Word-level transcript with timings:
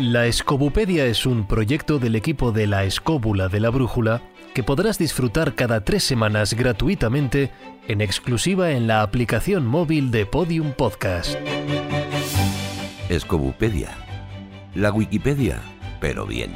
La 0.00 0.24
Escobupedia 0.24 1.04
es 1.04 1.26
un 1.26 1.46
proyecto 1.46 1.98
del 1.98 2.16
equipo 2.16 2.52
de 2.52 2.66
la 2.66 2.84
Escóbula 2.84 3.48
de 3.48 3.60
la 3.60 3.68
Brújula 3.68 4.22
que 4.54 4.62
podrás 4.62 4.96
disfrutar 4.96 5.54
cada 5.54 5.84
tres 5.84 6.04
semanas 6.04 6.54
gratuitamente 6.54 7.50
en 7.86 8.00
exclusiva 8.00 8.70
en 8.70 8.86
la 8.86 9.02
aplicación 9.02 9.66
móvil 9.66 10.10
de 10.10 10.24
Podium 10.24 10.72
Podcast. 10.72 11.36
Escobupedia. 13.10 13.90
La 14.74 14.90
Wikipedia, 14.90 15.60
pero 16.00 16.24
bien. 16.24 16.54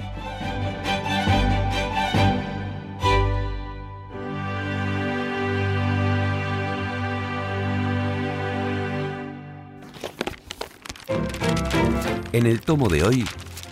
En 12.34 12.46
el 12.46 12.62
tomo 12.62 12.88
de 12.88 13.04
hoy, 13.04 13.24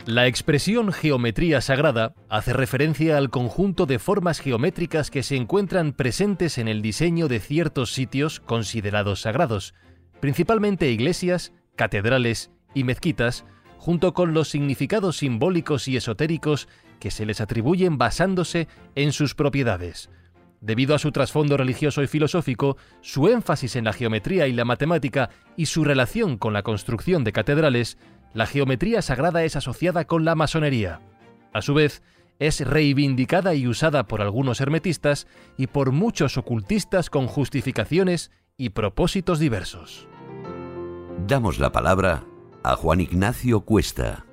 La 0.07 0.29
expresión 0.29 0.93
geometría 0.93 1.61
sagrada 1.61 2.15
hace 2.29 2.53
referencia 2.53 3.17
al 3.17 3.29
conjunto 3.29 3.87
de 3.87 3.99
formas 3.99 4.39
geométricas 4.39 5.11
que 5.11 5.25
se 5.25 5.35
encuentran 5.35 5.93
presentes 5.93 6.59
en 6.59 6.69
el 6.69 6.81
diseño 6.81 7.27
de 7.27 7.41
ciertos 7.41 7.93
sitios 7.93 8.39
considerados 8.39 9.23
sagrados, 9.23 9.75
principalmente 10.21 10.93
iglesias, 10.93 11.53
catedrales 11.75 12.53
y 12.73 12.85
mezquitas, 12.85 13.45
junto 13.79 14.15
con 14.15 14.33
los 14.33 14.51
significados 14.51 15.17
simbólicos 15.17 15.89
y 15.89 15.97
esotéricos 15.97 16.69
que 17.01 17.11
se 17.11 17.27
les 17.27 17.41
atribuyen 17.41 17.99
basándose 17.99 18.69
en 18.95 19.11
sus 19.11 19.35
propiedades. 19.35 20.09
Debido 20.61 20.95
a 20.95 21.01
su 21.01 21.11
trasfondo 21.11 21.57
religioso 21.57 22.01
y 22.05 22.07
filosófico, 22.07 22.77
su 23.01 23.27
énfasis 23.27 23.75
en 23.75 23.87
la 23.87 23.93
geometría 23.93 24.47
y 24.47 24.53
la 24.53 24.65
matemática 24.65 25.31
y 25.57 25.67
su 25.67 25.83
relación 25.83 26.39
con 26.39 26.53
la 26.53 26.63
construcción 26.63 27.25
de 27.25 27.33
catedrales, 27.33 27.99
la 28.35 28.47
geometría 28.47 29.03
sagrada 29.03 29.45
es 29.45 29.57
asociada 29.57 30.05
con 30.07 30.25
la 30.25 30.35
masonería. 30.35 31.01
A 31.53 31.63
su 31.63 31.75
vez, 31.75 32.03
es 32.39 32.61
reivindicada 32.67 33.55
y 33.55 33.67
usada 33.67 34.09
por 34.09 34.21
algunos 34.21 34.61
hermetistas 34.61 35.27
y 35.57 35.69
por 35.69 35.93
muchos 35.93 36.37
ocultistas 36.37 37.11
con 37.11 37.27
justificaciones 37.27 38.31
y 38.57 38.71
propósitos 38.71 39.39
diversos. 39.39 40.09
damos 41.27 41.59
la 41.59 41.71
palabra 41.71 42.25
a 42.65 42.77
Juan 42.77 43.01
Ignacio 43.01 43.61
Cuesta. 43.61 44.27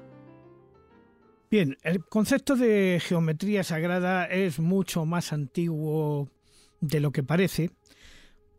Bien, 1.52 1.78
el 1.84 2.06
concepto 2.06 2.56
de 2.56 3.02
geometría 3.04 3.64
sagrada 3.64 4.26
es 4.26 4.60
mucho 4.60 5.06
más 5.06 5.34
antiguo 5.34 6.30
de 6.80 7.00
lo 7.00 7.12
que 7.12 7.24
parece, 7.24 7.72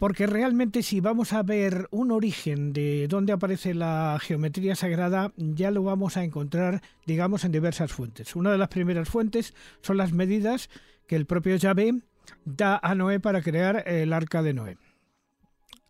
porque 0.01 0.27
realmente 0.27 0.83
si 0.83 1.01
vamos 1.01 1.35
a 1.35 1.43
ver 1.43 1.87
un 1.91 2.11
origen 2.11 2.73
de 2.73 3.07
dónde 3.07 3.35
aparece 3.35 3.75
la 3.75 4.19
geometría 4.19 4.75
sagrada, 4.75 5.35
ya 5.37 5.71
lo 5.71 5.83
vamos 5.83 6.17
a 6.17 6.25
encontrar, 6.25 6.81
digamos, 7.05 7.45
en 7.45 7.53
diversas 7.53 7.93
fuentes. 7.93 8.35
Una 8.35 8.51
de 8.51 8.57
las 8.57 8.69
primeras 8.69 9.11
fuentes 9.11 9.55
son 9.83 9.99
las 9.99 10.13
medidas 10.13 10.71
que 11.07 11.17
el 11.17 11.27
propio 11.27 11.55
Yahvé 11.57 12.01
da 12.47 12.81
a 12.83 12.95
Noé 12.95 13.21
para 13.21 13.43
crear 13.43 13.87
el 13.87 14.15
arca 14.15 14.43
de 14.43 14.55
Noé. 14.55 14.79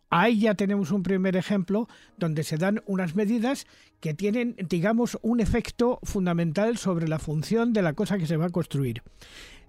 Ahí 0.09 0.41
ya 0.41 0.55
tenemos 0.55 0.91
un 0.91 1.03
primer 1.03 1.37
ejemplo 1.37 1.87
donde 2.17 2.43
se 2.43 2.57
dan 2.57 2.83
unas 2.87 3.15
medidas 3.15 3.65
que 4.01 4.13
tienen, 4.13 4.57
digamos, 4.67 5.17
un 5.21 5.39
efecto 5.39 5.99
fundamental 6.03 6.77
sobre 6.77 7.07
la 7.07 7.17
función 7.17 7.71
de 7.71 7.81
la 7.81 7.93
cosa 7.93 8.17
que 8.17 8.27
se 8.27 8.35
va 8.35 8.47
a 8.47 8.49
construir. 8.49 9.03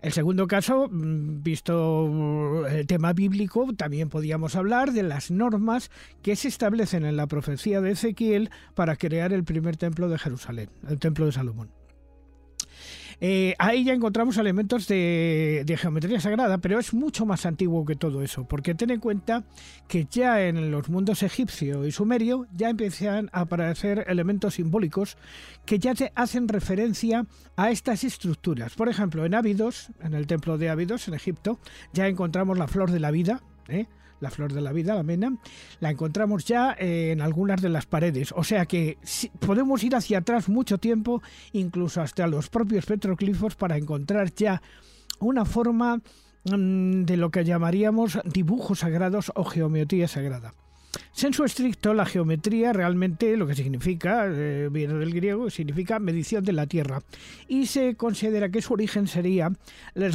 El 0.03 0.13
segundo 0.13 0.49
caso, 0.49 0.89
mm, 0.91 1.45
visto 1.45 2.67
el 2.67 2.87
tema 2.89 3.13
bíblico, 3.13 3.73
también 3.77 4.09
podíamos 4.09 4.57
hablar 4.57 4.93
de 4.93 5.05
las 5.05 5.31
normas 5.31 5.93
que 6.23 6.35
se 6.35 6.49
establecen 6.49 7.05
en 7.05 7.17
la 7.17 7.29
profecía 7.29 7.81
de 7.81 7.93
Ezequiel 7.93 8.51
para 8.75 8.97
crear 8.97 9.33
el 9.33 9.45
primer 9.45 9.77
templo 9.77 10.09
de 10.09 10.19
Jerusalén, 10.19 10.71
el 10.89 10.99
templo 10.99 11.27
de 11.27 11.33
Salomón. 11.33 11.82
Eh, 13.25 13.55
ahí 13.61 13.85
ya 13.85 13.93
encontramos 13.93 14.37
elementos 14.37 14.89
de, 14.89 15.63
de, 15.65 15.77
geometría 15.77 16.21
sagrada, 16.21 16.59
pero 16.59 16.81
es 16.81 16.93
mucho 16.93 17.25
más 17.25 17.47
antiguo 17.47 17.85
que 17.85 17.95
todo 17.95 18.21
eso, 18.21 18.49
porque 18.49 18.75
ten 18.75 18.91
en 18.91 18.99
cuenta 18.99 19.45
que 19.87 20.09
ya 20.11 20.43
en 20.43 20.73
los 20.73 20.89
mundos 20.89 21.23
egipcio 21.23 21.87
y 21.87 21.93
sumerio 21.93 22.49
ya 22.53 22.69
empiezan 22.69 23.31
a 23.33 23.43
aparecer 23.43 24.07
elementos 24.09 24.55
simbólicos 24.55 25.17
que 25.65 25.79
ya 25.79 25.95
te 25.95 26.11
hacen 26.17 26.49
referencia 26.49 27.25
a 27.55 27.71
estas 27.71 28.03
estructuras. 28.03 28.75
Por 28.75 28.89
ejemplo, 28.89 29.25
en 29.25 29.37
Ábidos, 29.37 29.93
en 30.03 30.15
el 30.15 30.27
templo 30.27 30.59
de 30.59 30.71
Ábidos, 30.71 31.07
en 31.07 31.15
Egipto, 31.15 31.61
ya 31.93 32.09
encontramos 32.09 32.59
la 32.59 32.67
flor 32.67 32.91
de 32.91 32.99
la 32.99 33.13
vida, 33.13 33.41
¿eh? 33.69 33.87
La 34.23 34.31
flor 34.31 34.53
de 34.53 34.63
la 34.63 34.73
vida, 34.73 34.95
la 34.95 35.03
mena, 35.03 35.37
la 35.81 35.91
encontramos 35.91 36.47
ya 36.47 36.75
en 36.79 37.21
algunas 37.21 37.61
de 37.61 37.69
las 37.69 37.87
paredes. 37.87 38.33
O 38.35 38.45
sea 38.45 38.65
que 38.67 38.97
podemos 39.41 39.83
ir 39.85 39.95
hacia 39.97 40.19
atrás 40.19 40.49
mucho 40.49 40.79
tiempo, 40.79 41.23
incluso 41.53 42.01
hasta 42.01 42.27
los 42.27 42.49
propios 42.49 42.87
petroglifos, 42.87 43.57
para 43.57 43.77
encontrar 43.77 44.33
ya 44.33 44.63
una 45.19 45.45
forma 45.45 46.01
mmm, 46.45 47.03
de 47.03 47.17
lo 47.17 47.31
que 47.31 47.45
llamaríamos 47.45 48.21
dibujos 48.25 48.81
sagrados 48.81 49.33
o 49.35 49.45
geometría 49.45 50.09
sagrada. 50.09 50.55
Sensu 51.13 51.45
estricto, 51.45 51.95
la 51.95 52.05
geometría 52.05 52.73
realmente 52.73 53.37
lo 53.37 53.47
que 53.47 53.55
significa, 53.55 54.27
eh, 54.29 54.69
viene 54.71 54.95
del 54.95 55.13
griego, 55.13 55.51
significa 55.51 55.99
medición 55.99 56.45
de 56.45 56.53
la 56.53 56.67
tierra. 56.67 57.03
Y 57.49 57.67
se 57.67 57.97
considera 57.97 58.51
que 58.51 58.63
su 58.63 58.75
origen 58.75 59.07
sería 59.07 59.53
la 59.95 60.09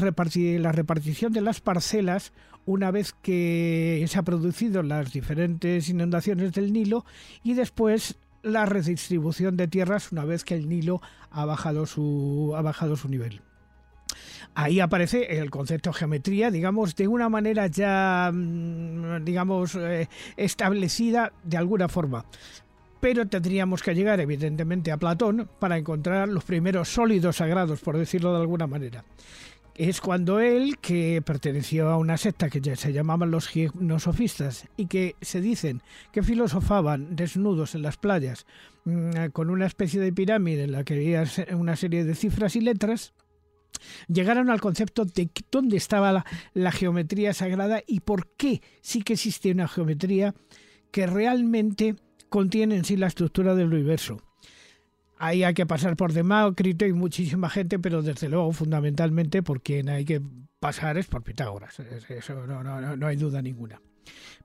repartición 0.71 1.33
de 1.33 1.41
las 1.41 1.61
parcelas 1.61 2.31
una 2.67 2.91
vez 2.91 3.15
que 3.21 4.05
se 4.07 4.19
han 4.19 4.25
producido 4.25 4.83
las 4.83 5.11
diferentes 5.11 5.89
inundaciones 5.89 6.51
del 6.51 6.73
Nilo 6.73 7.05
y 7.41 7.53
después 7.53 8.17
la 8.43 8.65
redistribución 8.65 9.55
de 9.57 9.69
tierras 9.69 10.11
una 10.11 10.25
vez 10.25 10.43
que 10.43 10.53
el 10.53 10.69
Nilo 10.69 11.01
ha 11.31 11.45
bajado 11.45 11.85
su, 11.85 12.53
ha 12.55 12.61
bajado 12.61 12.97
su 12.97 13.07
nivel. 13.07 13.41
Ahí 14.53 14.81
aparece 14.81 15.39
el 15.39 15.49
concepto 15.49 15.91
de 15.91 15.97
geometría, 15.97 16.51
digamos, 16.51 16.95
de 16.95 17.07
una 17.07 17.29
manera 17.29 17.67
ya, 17.67 18.31
digamos, 18.33 19.75
eh, 19.75 20.09
establecida 20.35 21.31
de 21.43 21.57
alguna 21.57 21.87
forma. 21.87 22.25
Pero 22.99 23.27
tendríamos 23.27 23.81
que 23.81 23.93
llegar, 23.95 24.19
evidentemente, 24.19 24.91
a 24.91 24.97
Platón 24.97 25.47
para 25.59 25.77
encontrar 25.77 26.27
los 26.27 26.43
primeros 26.43 26.89
sólidos 26.89 27.37
sagrados, 27.37 27.79
por 27.79 27.97
decirlo 27.97 28.33
de 28.33 28.41
alguna 28.41 28.67
manera 28.67 29.05
es 29.77 30.01
cuando 30.01 30.39
él, 30.39 30.77
que 30.79 31.21
perteneció 31.21 31.89
a 31.89 31.97
una 31.97 32.17
secta 32.17 32.49
que 32.49 32.75
se 32.75 32.93
llamaban 32.93 33.29
los 33.29 33.47
gimnosofistas 33.47 34.67
y 34.75 34.87
que 34.87 35.15
se 35.21 35.39
dicen 35.39 35.81
que 36.11 36.23
filosofaban 36.23 37.15
desnudos 37.15 37.75
en 37.75 37.83
las 37.83 37.97
playas 37.97 38.45
con 39.33 39.49
una 39.49 39.65
especie 39.65 39.99
de 39.99 40.13
pirámide 40.13 40.63
en 40.63 40.71
la 40.71 40.83
que 40.83 40.95
había 40.95 41.25
una 41.55 41.75
serie 41.75 42.05
de 42.05 42.15
cifras 42.15 42.55
y 42.55 42.61
letras, 42.61 43.13
llegaron 44.07 44.49
al 44.49 44.61
concepto 44.61 45.05
de 45.05 45.29
dónde 45.51 45.77
estaba 45.77 46.11
la, 46.11 46.25
la, 46.53 46.71
geometría 46.71 47.33
sagrada 47.33 47.83
y 47.85 47.99
por 47.99 48.27
qué 48.35 48.61
sí 48.81 49.01
que 49.01 49.13
existe 49.13 49.51
una 49.51 49.67
geometría 49.67 50.33
que 50.91 51.05
realmente 51.05 51.95
contiene 52.29 52.77
en 52.77 52.85
sí 52.85 52.97
la 52.97 53.07
estructura 53.07 53.55
del 53.55 53.73
universo. 53.73 54.26
Ahí 55.19 55.43
hay 55.43 55.53
que 55.53 55.65
pasar 55.65 55.95
por 55.95 56.13
Demócrito 56.13 56.85
y 56.85 56.93
muchísima 56.93 57.49
gente, 57.49 57.79
pero 57.79 58.01
desde 58.01 58.29
luego, 58.29 58.51
fundamentalmente, 58.51 59.41
por 59.41 59.61
quien 59.61 59.89
hay 59.89 60.05
que 60.05 60.21
pasar 60.59 60.97
es 60.97 61.07
por 61.07 61.23
Pitágoras. 61.23 61.79
Eso 61.79 62.45
no, 62.45 62.63
no, 62.63 62.95
no 62.95 63.07
hay 63.07 63.15
duda 63.15 63.41
ninguna. 63.41 63.81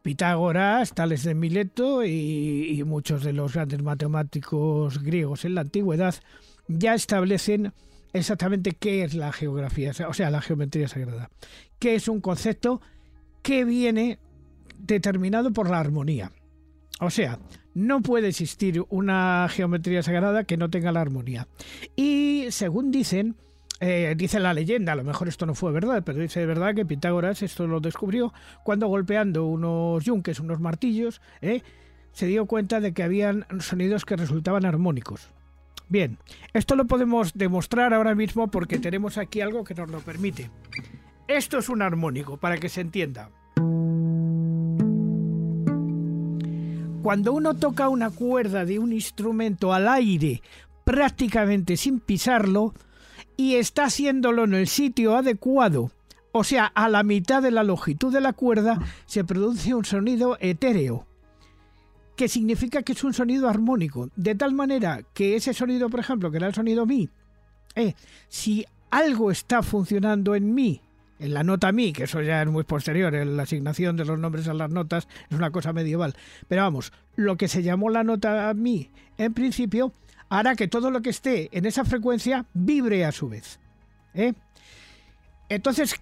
Pitágoras, 0.02 0.94
Tales 0.94 1.22
de 1.24 1.34
Mileto 1.34 2.04
y, 2.04 2.78
y 2.78 2.84
muchos 2.84 3.22
de 3.22 3.32
los 3.32 3.54
grandes 3.54 3.82
matemáticos 3.82 5.02
griegos 5.02 5.44
en 5.44 5.54
la 5.54 5.60
antigüedad 5.60 6.14
ya 6.68 6.94
establecen 6.94 7.72
exactamente 8.12 8.72
qué 8.72 9.04
es 9.04 9.14
la 9.14 9.32
geografía, 9.32 9.92
o 10.08 10.14
sea, 10.14 10.30
la 10.30 10.42
geometría 10.42 10.88
sagrada, 10.88 11.30
que 11.78 11.94
es 11.94 12.08
un 12.08 12.20
concepto 12.20 12.80
que 13.42 13.64
viene 13.64 14.18
determinado 14.78 15.52
por 15.52 15.70
la 15.70 15.80
armonía. 15.80 16.32
O 17.00 17.10
sea, 17.10 17.38
no 17.74 18.02
puede 18.02 18.28
existir 18.28 18.84
una 18.88 19.48
geometría 19.50 20.02
sagrada 20.02 20.44
que 20.44 20.56
no 20.56 20.70
tenga 20.70 20.92
la 20.92 21.00
armonía. 21.00 21.48
Y 21.96 22.46
según 22.50 22.90
dicen, 22.90 23.36
eh, 23.80 24.14
dice 24.16 24.38
la 24.38 24.54
leyenda, 24.54 24.92
a 24.92 24.96
lo 24.96 25.04
mejor 25.04 25.28
esto 25.28 25.46
no 25.46 25.54
fue 25.54 25.72
verdad, 25.72 26.02
pero 26.04 26.20
dice 26.20 26.40
de 26.40 26.46
verdad 26.46 26.74
que 26.74 26.86
Pitágoras 26.86 27.42
esto 27.42 27.66
lo 27.66 27.80
descubrió 27.80 28.32
cuando 28.62 28.86
golpeando 28.86 29.46
unos 29.46 30.04
yunques, 30.04 30.38
unos 30.38 30.60
martillos, 30.60 31.20
eh, 31.40 31.62
se 32.12 32.26
dio 32.26 32.46
cuenta 32.46 32.80
de 32.80 32.92
que 32.92 33.02
habían 33.02 33.46
sonidos 33.60 34.04
que 34.04 34.16
resultaban 34.16 34.66
armónicos. 34.66 35.30
Bien, 35.88 36.18
esto 36.52 36.76
lo 36.76 36.86
podemos 36.86 37.34
demostrar 37.34 37.92
ahora 37.92 38.14
mismo 38.14 38.50
porque 38.50 38.78
tenemos 38.78 39.18
aquí 39.18 39.40
algo 39.40 39.64
que 39.64 39.74
nos 39.74 39.90
lo 39.90 40.00
permite. 40.00 40.48
Esto 41.28 41.58
es 41.58 41.68
un 41.68 41.82
armónico, 41.82 42.36
para 42.36 42.58
que 42.58 42.68
se 42.68 42.80
entienda. 42.80 43.30
Cuando 47.02 47.32
uno 47.32 47.54
toca 47.54 47.88
una 47.88 48.10
cuerda 48.10 48.64
de 48.64 48.78
un 48.78 48.92
instrumento 48.92 49.74
al 49.74 49.88
aire 49.88 50.40
prácticamente 50.84 51.76
sin 51.76 51.98
pisarlo 51.98 52.74
y 53.36 53.56
está 53.56 53.86
haciéndolo 53.86 54.44
en 54.44 54.54
el 54.54 54.68
sitio 54.68 55.16
adecuado, 55.16 55.90
o 56.30 56.44
sea, 56.44 56.66
a 56.66 56.88
la 56.88 57.02
mitad 57.02 57.42
de 57.42 57.50
la 57.50 57.64
longitud 57.64 58.12
de 58.12 58.20
la 58.20 58.32
cuerda, 58.32 58.78
se 59.06 59.24
produce 59.24 59.74
un 59.74 59.84
sonido 59.84 60.36
etéreo 60.40 61.06
que 62.14 62.28
significa 62.28 62.82
que 62.82 62.92
es 62.92 63.02
un 63.02 63.14
sonido 63.14 63.48
armónico, 63.48 64.10
de 64.14 64.36
tal 64.36 64.52
manera 64.52 65.02
que 65.12 65.34
ese 65.34 65.54
sonido, 65.54 65.88
por 65.88 65.98
ejemplo, 65.98 66.30
que 66.30 66.36
era 66.36 66.46
el 66.46 66.54
sonido 66.54 66.86
mi, 66.86 67.08
eh, 67.74 67.94
si 68.28 68.64
algo 68.90 69.30
está 69.32 69.62
funcionando 69.62 70.36
en 70.36 70.54
mi, 70.54 70.80
en 71.22 71.34
la 71.34 71.44
nota 71.44 71.70
mi, 71.70 71.92
que 71.92 72.04
eso 72.04 72.20
ya 72.20 72.42
es 72.42 72.48
muy 72.48 72.64
posterior, 72.64 73.12
la 73.12 73.44
asignación 73.44 73.96
de 73.96 74.04
los 74.04 74.18
nombres 74.18 74.48
a 74.48 74.54
las 74.54 74.70
notas 74.70 75.06
es 75.30 75.36
una 75.36 75.52
cosa 75.52 75.72
medieval, 75.72 76.16
pero 76.48 76.62
vamos, 76.62 76.92
lo 77.14 77.36
que 77.36 77.46
se 77.46 77.62
llamó 77.62 77.90
la 77.90 78.02
nota 78.02 78.52
mi, 78.54 78.90
en 79.18 79.32
principio, 79.32 79.92
hará 80.28 80.56
que 80.56 80.66
todo 80.66 80.90
lo 80.90 81.00
que 81.00 81.10
esté 81.10 81.48
en 81.56 81.64
esa 81.64 81.84
frecuencia 81.84 82.46
vibre 82.54 83.04
a 83.04 83.12
su 83.12 83.28
vez. 83.28 83.60
¿eh? 84.14 84.32
Entonces, 85.48 85.94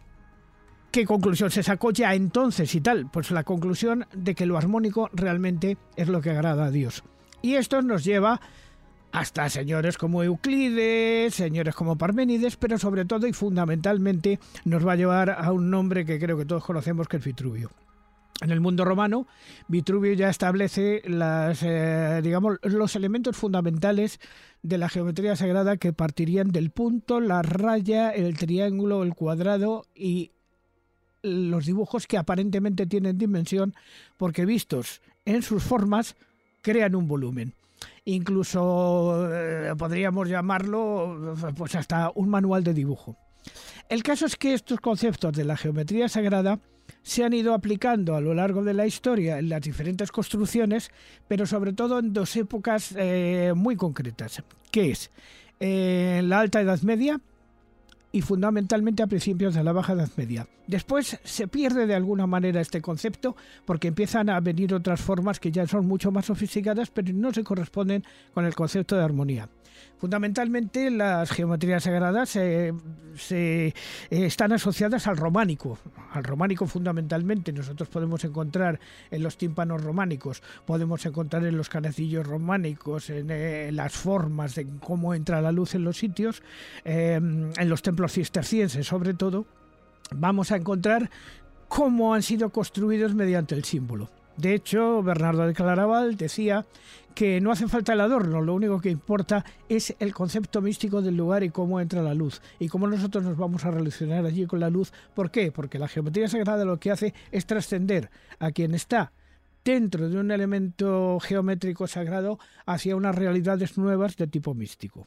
¿qué 0.90 1.05
conclusión 1.05 1.50
se 1.50 1.62
sacó 1.62 1.90
ya 1.90 2.14
entonces 2.14 2.75
y 2.75 2.81
tal? 2.81 3.11
Pues 3.11 3.31
la 3.31 3.44
conclusión 3.44 4.06
de 4.14 4.34
que 4.34 4.46
lo 4.46 4.56
armónico 4.56 5.11
realmente 5.12 5.76
es 5.96 6.08
lo 6.08 6.22
que 6.22 6.31
agrada 6.31 6.67
a 6.67 6.70
Dios. 6.70 7.05
Y 7.43 7.56
esto 7.56 7.82
nos 7.82 8.05
lleva 8.05 8.40
hasta 9.12 9.49
señores 9.49 9.99
como 9.99 10.23
Euclides, 10.23 11.35
señores 11.35 11.75
como 11.75 11.97
Parménides, 11.97 12.57
pero 12.57 12.79
sobre 12.79 13.05
todo 13.05 13.27
y 13.27 13.33
fundamentalmente 13.33 14.39
nos 14.65 14.87
va 14.87 14.93
a 14.93 14.97
llevar 14.97 15.31
a 15.31 15.53
un 15.53 15.71
nombre 15.71 16.05
que 16.05 16.19
creo 16.19 16.39
que 16.39 16.45
todos 16.45 16.65
conocemos 16.65 17.09
que 17.09 17.17
es 17.17 17.25
Vitruvio. 17.25 17.71
En 18.41 18.51
el 18.51 18.61
mundo 18.61 18.87
romano, 18.87 19.27
Vitruvio 19.69 20.15
ya 20.15 20.31
establece 20.31 21.03
las, 21.05 21.62
eh, 21.62 22.21
digamos, 22.23 22.59
los 22.62 22.97
elementos 22.97 23.37
fundamentales 23.37 24.19
de 24.62 24.79
la 24.79 24.89
geometría 24.89 25.37
sagrada 25.37 25.77
que 25.77 25.93
partirían 25.93 26.51
del 26.51 26.71
punto, 26.71 27.21
la 27.21 27.43
raya, 27.43 28.11
el 28.11 28.39
triángulo, 28.39 29.03
el 29.03 29.15
cuadrado 29.15 29.85
y 29.95 30.33
los 31.23 31.67
dibujos 31.67 32.06
que 32.06 32.17
aparentemente 32.17 32.87
tienen 32.87 33.19
dimensión 33.19 33.75
porque 34.17 34.47
vistos 34.47 35.03
en 35.27 35.43
sus 35.43 35.63
formas 35.63 36.17
crean 36.63 36.95
un 36.95 37.09
volumen. 37.09 37.53
Incluso 38.05 39.29
eh, 39.32 39.75
podríamos 39.76 40.29
llamarlo 40.29 41.35
pues 41.56 41.75
hasta 41.75 42.11
un 42.14 42.29
manual 42.29 42.64
de 42.64 42.75
dibujo. 42.75 43.17
El 43.88 44.02
caso 44.02 44.26
es 44.26 44.37
que 44.37 44.55
estos 44.55 44.81
conceptos 44.81 45.32
de 45.32 45.44
la 45.44 45.56
geometría 45.56 46.08
sagrada 46.08 46.58
se 47.02 47.25
han 47.25 47.32
ido 47.32 47.55
aplicando 47.55 48.14
a 48.14 48.20
lo 48.20 48.35
largo 48.35 48.62
de 48.62 48.75
la 48.75 48.87
historia 48.87 49.38
en 49.38 49.49
las 49.49 49.62
diferentes 49.62 50.11
construcciones, 50.12 50.91
pero 51.29 51.47
sobre 51.47 51.73
todo 51.73 51.99
en 51.99 52.12
dos 52.12 52.37
épocas 52.37 52.94
eh, 52.97 53.52
muy 53.55 53.76
concretas, 53.76 54.43
que 54.70 54.91
es 54.91 55.11
eh, 55.61 56.20
la 56.25 56.41
Alta 56.41 56.61
Edad 56.61 56.81
Media 56.82 57.20
y 58.12 58.23
fundamentalmente 58.23 59.03
a 59.03 59.07
principios 59.07 59.55
de 59.55 59.65
la 59.65 59.73
Baja 59.73 59.93
Edad 59.93 60.11
Media. 60.17 60.47
Después 60.67 61.19
se 61.23 61.49
pierde 61.49 61.87
de 61.87 61.95
alguna 61.95 62.27
manera 62.27 62.61
este 62.61 62.81
concepto 62.81 63.37
porque 63.65 63.89
empiezan 63.89 64.29
a 64.31 64.41
venir 64.41 64.75
otras 64.75 65.01
formas 65.01 65.41
que 65.41 65.53
ya 65.53 65.67
son 65.67 65.87
mucho 65.87 66.11
más 66.11 66.27
sofisticadas 66.27 66.91
pero 66.91 67.12
no 67.12 67.33
se 67.33 67.45
corresponden 67.45 68.05
con 68.35 68.45
el 68.45 68.55
concepto 68.55 68.97
de 68.97 69.05
armonía. 69.05 69.49
Fundamentalmente 69.99 70.91
las 70.91 71.31
geometrías 71.31 71.85
sagradas 71.85 72.31
se, 72.31 72.73
eh, 73.31 73.73
están 74.11 74.53
asociadas 74.53 75.06
al 75.06 75.17
románico, 75.19 75.79
al 76.12 76.25
románico 76.25 76.67
fundamentalmente. 76.67 77.53
Nosotros 77.53 77.88
podemos 77.88 78.25
encontrar 78.25 78.81
en 79.11 79.23
los 79.23 79.37
tímpanos 79.37 79.85
románicos, 79.85 80.43
podemos 80.65 81.05
encontrar 81.05 81.44
en 81.44 81.56
los 81.56 81.69
canecillos 81.69 82.27
románicos, 82.27 83.11
en, 83.11 83.31
eh, 83.31 83.71
las 83.73 83.93
formas 83.93 84.55
de 84.55 84.67
cómo 84.81 85.15
entra 85.15 85.43
la 85.43 85.53
luz 85.53 85.75
en 85.75 85.85
los 85.85 85.99
sitios, 85.99 86.43
em, 86.85 87.50
en 87.56 87.69
los 87.69 87.82
templos 87.82 88.12
cistercienses 88.12 88.87
sobre 88.87 89.15
todo, 89.15 89.47
vamos 90.15 90.50
a 90.50 90.56
encontrar 90.56 91.11
cómo 91.69 92.15
han 92.15 92.23
sido 92.23 92.50
construidos 92.50 93.15
mediante 93.15 93.55
el 93.55 93.65
símbolo. 93.65 94.11
De 94.37 94.55
hecho, 94.55 95.03
Bernardo 95.03 95.47
de 95.47 95.55
Claraval 95.55 96.17
decía 96.17 96.67
que 97.15 97.41
no 97.41 97.51
hace 97.51 97.69
falta 97.69 97.93
el 97.93 98.01
adorno, 98.01 98.41
lo 98.41 98.55
único 98.55 98.81
que 98.81 98.91
importa 98.91 99.45
es 99.69 99.95
el 99.99 100.15
concepto 100.15 100.61
místico 100.61 101.03
del 101.03 101.17
lugar 101.17 101.43
y 101.43 101.51
cómo 101.51 101.81
entra 101.81 102.03
la 102.03 102.15
luz 102.15 102.41
y 102.59 102.69
cómo 102.69 102.87
nosotros 102.87 103.25
nos 103.25 103.37
vamos 103.37 103.65
a 103.65 103.71
relacionar 103.71 104.25
allí 104.25 104.47
con 104.47 104.61
la 104.61 104.71
luz. 104.71 104.93
¿Por 105.15 105.31
qué? 105.31 105.53
Porque 105.53 105.79
la 105.79 105.89
geometría 105.89 106.29
sagrada 106.29 106.65
lo 106.65 106.79
que 106.79 106.91
hace 106.91 107.15
es 107.33 107.47
trascender 107.47 108.11
a 108.39 108.53
quien 108.53 108.75
está 108.75 109.12
dentro 109.65 110.09
de 110.09 110.19
un 110.19 110.31
elemento 110.31 111.19
geométrico 111.21 111.87
sagrado 111.87 112.39
hacia 112.67 112.97
unas 112.97 113.15
realidades 113.15 113.77
nuevas 113.77 114.17
de 114.17 114.27
tipo 114.27 114.55
místico. 114.55 115.06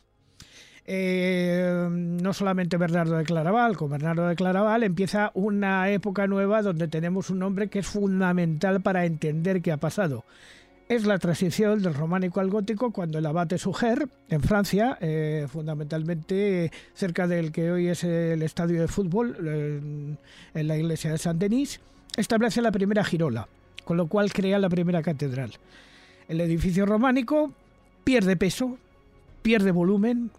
Eh, 0.85 1.87
no 1.89 2.33
solamente 2.33 2.75
Bernardo 2.75 3.15
de 3.15 3.23
Claraval, 3.23 3.77
con 3.77 3.89
Bernardo 3.89 4.27
de 4.27 4.35
Claraval 4.35 4.83
empieza 4.83 5.31
una 5.33 5.89
época 5.89 6.27
nueva 6.27 6.61
donde 6.61 6.89
tenemos 6.89 7.29
un 7.29 7.41
hombre 7.41 7.69
que 7.69 7.79
es 7.79 7.87
fundamental 7.87 8.81
para 8.81 9.05
entender 9.05 9.61
qué 9.61 9.71
ha 9.71 9.77
pasado 9.77 10.25
es 10.89 11.05
la 11.05 11.17
transición 11.17 11.81
del 11.81 11.93
románico 11.93 12.39
al 12.39 12.49
gótico 12.49 12.91
cuando 12.91 13.17
el 13.17 13.25
abate 13.25 13.57
Suger, 13.57 14.07
en 14.29 14.41
Francia, 14.41 14.97
eh, 15.01 15.47
fundamentalmente 15.51 16.71
cerca 16.93 17.27
del 17.27 17.51
que 17.51 17.71
hoy 17.71 17.87
es 17.87 18.03
el 18.03 18.41
estadio 18.41 18.81
de 18.81 18.87
fútbol, 18.87 19.37
en, 20.53 20.67
la 20.67 20.77
iglesia 20.77 21.11
de 21.11 21.17
Saint-Denis, 21.17 21.79
establece 22.17 22.61
la 22.61 22.71
primera 22.71 23.03
girola, 23.03 23.47
con 23.85 23.97
lo 23.97 24.07
cual 24.07 24.31
crea 24.33 24.59
la 24.59 24.69
primera 24.69 25.01
catedral. 25.01 25.51
El 26.27 26.41
edificio 26.41 26.85
románico 26.85 27.53
pierde 28.03 28.35
peso, 28.35 28.77
pierde 29.41 29.71
volumen 29.71 30.31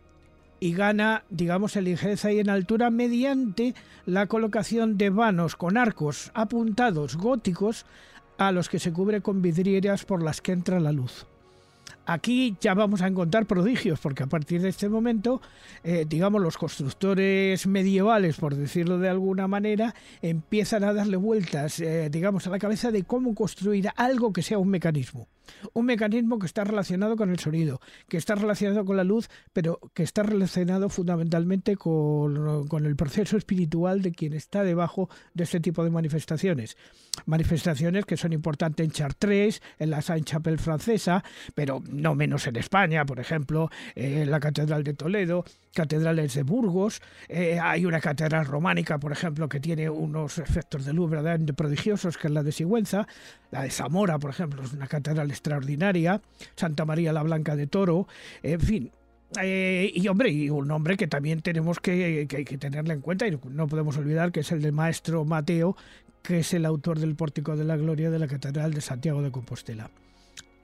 y 0.60 0.72
gana, 0.72 1.24
digamos, 1.30 1.76
en 1.76 1.84
ligereza 1.84 2.32
y 2.32 2.38
en 2.38 2.48
altura 2.48 2.90
mediante 2.90 3.74
la 4.06 4.26
colocación 4.26 4.96
de 4.96 5.10
vanos 5.10 5.56
con 5.56 5.76
arcos 5.76 6.30
apuntados 6.34 7.16
góticos 7.16 7.86
a 8.38 8.52
los 8.52 8.68
que 8.68 8.78
se 8.78 8.92
cubre 8.92 9.20
con 9.20 9.42
vidrieras 9.42 10.04
por 10.04 10.22
las 10.22 10.40
que 10.40 10.52
entra 10.52 10.80
la 10.80 10.92
luz. 10.92 11.26
Aquí 12.06 12.56
ya 12.60 12.74
vamos 12.74 13.00
a 13.00 13.06
encontrar 13.06 13.46
prodigios, 13.46 13.98
porque 13.98 14.24
a 14.24 14.26
partir 14.26 14.60
de 14.60 14.68
este 14.68 14.90
momento, 14.90 15.40
eh, 15.82 16.04
digamos, 16.06 16.42
los 16.42 16.58
constructores 16.58 17.66
medievales, 17.66 18.36
por 18.36 18.54
decirlo 18.54 18.98
de 18.98 19.08
alguna 19.08 19.48
manera, 19.48 19.94
empiezan 20.20 20.84
a 20.84 20.92
darle 20.92 21.16
vueltas, 21.16 21.80
eh, 21.80 22.10
digamos, 22.10 22.46
a 22.46 22.50
la 22.50 22.58
cabeza 22.58 22.90
de 22.90 23.04
cómo 23.04 23.34
construir 23.34 23.88
algo 23.96 24.34
que 24.34 24.42
sea 24.42 24.58
un 24.58 24.68
mecanismo. 24.68 25.28
Un 25.72 25.86
mecanismo 25.86 26.38
que 26.38 26.46
está 26.46 26.64
relacionado 26.64 27.16
con 27.16 27.30
el 27.30 27.38
sonido, 27.38 27.80
que 28.08 28.16
está 28.16 28.34
relacionado 28.34 28.84
con 28.84 28.96
la 28.96 29.04
luz, 29.04 29.28
pero 29.52 29.80
que 29.94 30.02
está 30.02 30.22
relacionado 30.22 30.88
fundamentalmente 30.88 31.76
con, 31.76 32.66
con 32.68 32.86
el 32.86 32.96
proceso 32.96 33.36
espiritual 33.36 34.02
de 34.02 34.12
quien 34.12 34.32
está 34.32 34.62
debajo 34.62 35.08
de 35.34 35.44
este 35.44 35.60
tipo 35.60 35.84
de 35.84 35.90
manifestaciones. 35.90 36.76
Manifestaciones 37.26 38.04
que 38.04 38.16
son 38.16 38.32
importantes 38.32 38.84
en 38.84 38.92
Chartres, 38.92 39.62
en 39.78 39.90
la 39.90 40.02
Saint-Chapelle 40.02 40.58
francesa, 40.58 41.24
pero 41.54 41.82
no 41.88 42.14
menos 42.14 42.46
en 42.46 42.56
España, 42.56 43.04
por 43.04 43.20
ejemplo, 43.20 43.70
en 43.94 44.30
la 44.30 44.40
Catedral 44.40 44.84
de 44.84 44.94
Toledo, 44.94 45.44
catedrales 45.74 46.34
de 46.34 46.42
Burgos, 46.42 47.02
eh, 47.28 47.58
hay 47.60 47.84
una 47.84 48.00
catedral 48.00 48.46
románica, 48.46 48.98
por 48.98 49.12
ejemplo, 49.12 49.48
que 49.48 49.60
tiene 49.60 49.90
unos 49.90 50.38
efectos 50.38 50.84
de 50.84 50.92
luz 50.92 51.10
verdaderamente 51.10 51.52
prodigiosos, 51.52 52.16
que 52.16 52.28
es 52.28 52.32
la 52.32 52.42
de 52.42 52.52
Sigüenza, 52.52 53.06
la 53.50 53.62
de 53.62 53.70
Zamora, 53.70 54.18
por 54.18 54.30
ejemplo, 54.30 54.62
es 54.62 54.72
una 54.72 54.86
catedral 54.86 55.30
extraordinaria, 55.30 56.22
Santa 56.56 56.84
María 56.84 57.12
la 57.12 57.22
Blanca 57.22 57.56
de 57.56 57.66
Toro, 57.66 58.08
en 58.42 58.60
fin, 58.60 58.90
eh, 59.42 59.90
y 59.94 60.06
hombre, 60.08 60.30
y 60.30 60.48
un 60.48 60.68
nombre 60.68 60.96
que 60.96 61.08
también 61.08 61.42
tenemos 61.42 61.80
que, 61.80 62.26
que, 62.28 62.44
que, 62.44 62.58
tenerle 62.58 62.94
en 62.94 63.00
cuenta 63.00 63.26
y 63.26 63.38
no 63.50 63.66
podemos 63.66 63.96
olvidar 63.96 64.32
que 64.32 64.40
es 64.40 64.52
el 64.52 64.62
del 64.62 64.72
maestro 64.72 65.24
Mateo, 65.24 65.76
que 66.22 66.38
es 66.38 66.54
el 66.54 66.64
autor 66.64 67.00
del 67.00 67.16
Pórtico 67.16 67.56
de 67.56 67.64
la 67.64 67.76
Gloria 67.76 68.10
de 68.10 68.18
la 68.18 68.28
Catedral 68.28 68.72
de 68.72 68.80
Santiago 68.80 69.22
de 69.22 69.30
Compostela 69.30 69.90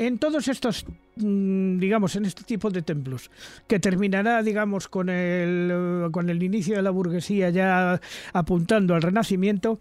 en 0.01 0.19
todos 0.19 0.49
estos, 0.49 0.87
mm, 1.17 1.79
digamos, 1.79 2.17
en 2.17 2.25
este 2.25 2.43
tipo 2.43 2.71
de 2.71 2.81
templos, 2.81 3.31
que 3.69 3.79
terminará, 3.79 4.43
digamos, 4.43 4.89
con 4.89 5.11
el, 5.11 6.09
con 6.11 6.31
el 6.31 6.43
inicio 6.43 6.77
de 6.77 6.83
la 6.83 6.89
burguesía 6.89 7.51
ya 7.51 8.01
apuntando 8.33 8.95
al 8.95 9.03
Renacimiento, 9.03 9.79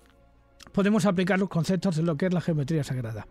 podemos 0.73 1.05
aplicar 1.05 1.39
los 1.39 1.47
conceptos 1.47 1.95
de 1.95 2.03
lo 2.03 2.17
que 2.17 2.25
es 2.25 2.33
la 2.33 2.41
geometría 2.41 2.83
sagrada. 2.83 3.27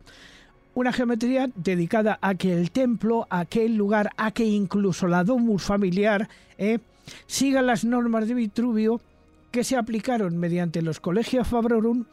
Una 0.73 0.95
geometría 0.95 1.51
dedicada 1.55 2.19
a 2.23 2.37
que 2.37 2.55
el 2.55 2.71
templo, 2.71 3.27
a 3.29 3.45
que 3.45 3.67
el 3.67 3.77
lugar, 3.77 4.09
a 4.17 4.31
que 4.31 4.47
incluso 4.47 5.09
la 5.09 5.25
domus 5.25 5.65
familiar 5.65 6.31
eh, 6.57 6.79
siga 7.27 7.61
las 7.61 7.85
normas 7.85 8.29
de 8.29 8.33
Vitruvio 8.33 9.03
que 9.51 9.63
se 9.63 9.77
aplicaron 9.77 10.39
mediante 10.39 10.81
los 10.81 11.01
colegios 11.01 11.49
Fabrorum, 11.49 12.07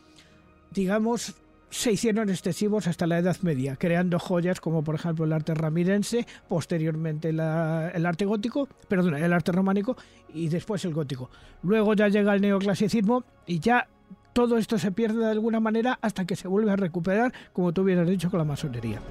digamos, 0.71 1.35
se 1.75 1.91
hicieron 1.91 2.29
excesivos 2.29 2.87
hasta 2.87 3.05
la 3.05 3.19
Edad 3.19 3.35
Media, 3.41 3.75
creando 3.75 4.17
joyas 4.17 4.61
como 4.61 4.81
por 4.81 4.95
ejemplo 4.95 5.25
el 5.25 5.33
arte 5.33 5.53
ramirense, 5.53 6.25
posteriormente 6.47 7.29
el 7.29 7.39
arte 7.41 8.23
gótico, 8.23 8.69
perdón, 8.87 9.15
el 9.15 9.33
arte 9.33 9.51
románico 9.51 9.97
y 10.33 10.47
después 10.47 10.85
el 10.85 10.93
gótico. 10.93 11.29
Luego 11.63 11.93
ya 11.93 12.07
llega 12.07 12.33
el 12.33 12.41
neoclasicismo 12.41 13.25
y 13.45 13.59
ya 13.59 13.89
todo 14.31 14.57
esto 14.57 14.77
se 14.77 14.93
pierde 14.93 15.19
de 15.19 15.31
alguna 15.31 15.59
manera 15.59 15.99
hasta 16.01 16.25
que 16.25 16.37
se 16.37 16.47
vuelve 16.47 16.71
a 16.71 16.77
recuperar, 16.77 17.33
como 17.51 17.73
tú 17.73 17.81
hubieras 17.81 18.07
dicho, 18.07 18.31
con 18.31 18.37
la 18.37 18.45
masonería. 18.45 19.01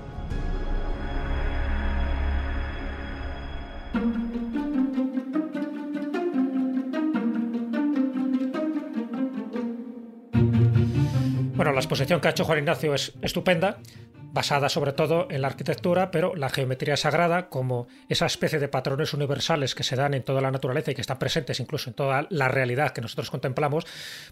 Bueno, 11.64 11.76
la 11.76 11.80
exposición 11.80 12.20
que 12.20 12.28
ha 12.28 12.32
hecho 12.32 12.44
Juan 12.44 12.58
Ignacio 12.58 12.94
es 12.94 13.14
estupenda. 13.22 13.78
basada 14.20 14.68
sobre 14.68 14.92
todo 14.92 15.28
en 15.30 15.40
la 15.40 15.46
arquitectura, 15.48 16.10
pero 16.10 16.34
la 16.34 16.50
geometría 16.50 16.98
sagrada, 16.98 17.48
como 17.48 17.86
esa 18.10 18.26
especie 18.26 18.58
de 18.58 18.68
patrones 18.68 19.14
universales 19.14 19.74
que 19.74 19.82
se 19.82 19.96
dan 19.96 20.12
en 20.12 20.24
toda 20.24 20.42
la 20.42 20.50
naturaleza 20.50 20.90
y 20.90 20.94
que 20.94 21.00
están 21.00 21.18
presentes 21.18 21.60
incluso 21.60 21.88
en 21.88 21.94
toda 21.94 22.26
la 22.28 22.48
realidad 22.48 22.90
que 22.90 23.00
nosotros 23.00 23.30
contemplamos, 23.30 23.86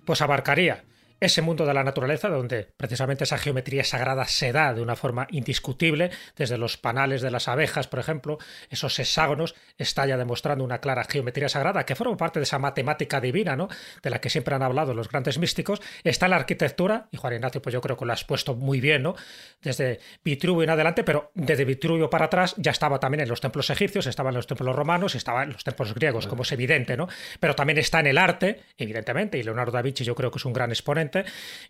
pues 0.04 0.20
abarcaría 0.20 0.84
ese 1.22 1.40
mundo 1.40 1.64
de 1.64 1.72
la 1.72 1.84
naturaleza 1.84 2.28
donde 2.28 2.68
precisamente 2.76 3.24
esa 3.24 3.38
geometría 3.38 3.84
sagrada 3.84 4.24
se 4.26 4.50
da 4.50 4.74
de 4.74 4.82
una 4.82 4.96
forma 4.96 5.28
indiscutible, 5.30 6.10
desde 6.36 6.58
los 6.58 6.76
panales 6.76 7.22
de 7.22 7.30
las 7.30 7.46
abejas, 7.46 7.86
por 7.86 8.00
ejemplo, 8.00 8.38
esos 8.70 8.98
hexágonos, 8.98 9.54
está 9.78 10.04
ya 10.04 10.16
demostrando 10.16 10.64
una 10.64 10.78
clara 10.78 11.04
geometría 11.04 11.48
sagrada 11.48 11.86
que 11.86 11.94
forma 11.94 12.16
parte 12.16 12.40
de 12.40 12.44
esa 12.44 12.58
matemática 12.58 13.20
divina, 13.20 13.54
¿no? 13.54 13.68
de 14.02 14.10
la 14.10 14.20
que 14.20 14.30
siempre 14.30 14.54
han 14.54 14.62
hablado 14.62 14.94
los 14.94 15.08
grandes 15.08 15.38
místicos, 15.38 15.80
está 16.02 16.26
la 16.26 16.36
arquitectura, 16.36 17.06
y 17.12 17.16
Juan 17.16 17.34
Ignacio, 17.34 17.62
pues 17.62 17.72
yo 17.72 17.80
creo 17.80 17.96
que 17.96 18.04
lo 18.04 18.12
has 18.12 18.24
puesto 18.24 18.56
muy 18.56 18.80
bien, 18.80 19.02
¿no? 19.02 19.14
Desde 19.62 20.00
Vitruvio 20.24 20.64
en 20.64 20.70
adelante, 20.70 21.04
pero 21.04 21.30
desde 21.34 21.64
Vitruvio 21.64 22.10
para 22.10 22.24
atrás 22.26 22.54
ya 22.56 22.72
estaba 22.72 22.98
también 22.98 23.20
en 23.20 23.28
los 23.28 23.40
templos 23.40 23.70
egipcios, 23.70 24.06
estaba 24.06 24.30
en 24.30 24.36
los 24.36 24.48
templos 24.48 24.74
romanos, 24.74 25.14
estaba 25.14 25.44
en 25.44 25.52
los 25.52 25.62
templos 25.62 25.94
griegos, 25.94 26.26
como 26.26 26.42
es 26.42 26.50
evidente, 26.50 26.96
¿no? 26.96 27.08
Pero 27.38 27.54
también 27.54 27.78
está 27.78 28.00
en 28.00 28.08
el 28.08 28.18
arte, 28.18 28.62
evidentemente, 28.76 29.38
y 29.38 29.44
Leonardo 29.44 29.70
da 29.70 29.82
Vinci 29.82 30.02
yo 30.02 30.16
creo 30.16 30.32
que 30.32 30.38
es 30.38 30.44
un 30.44 30.52
gran 30.52 30.70
exponente 30.70 31.11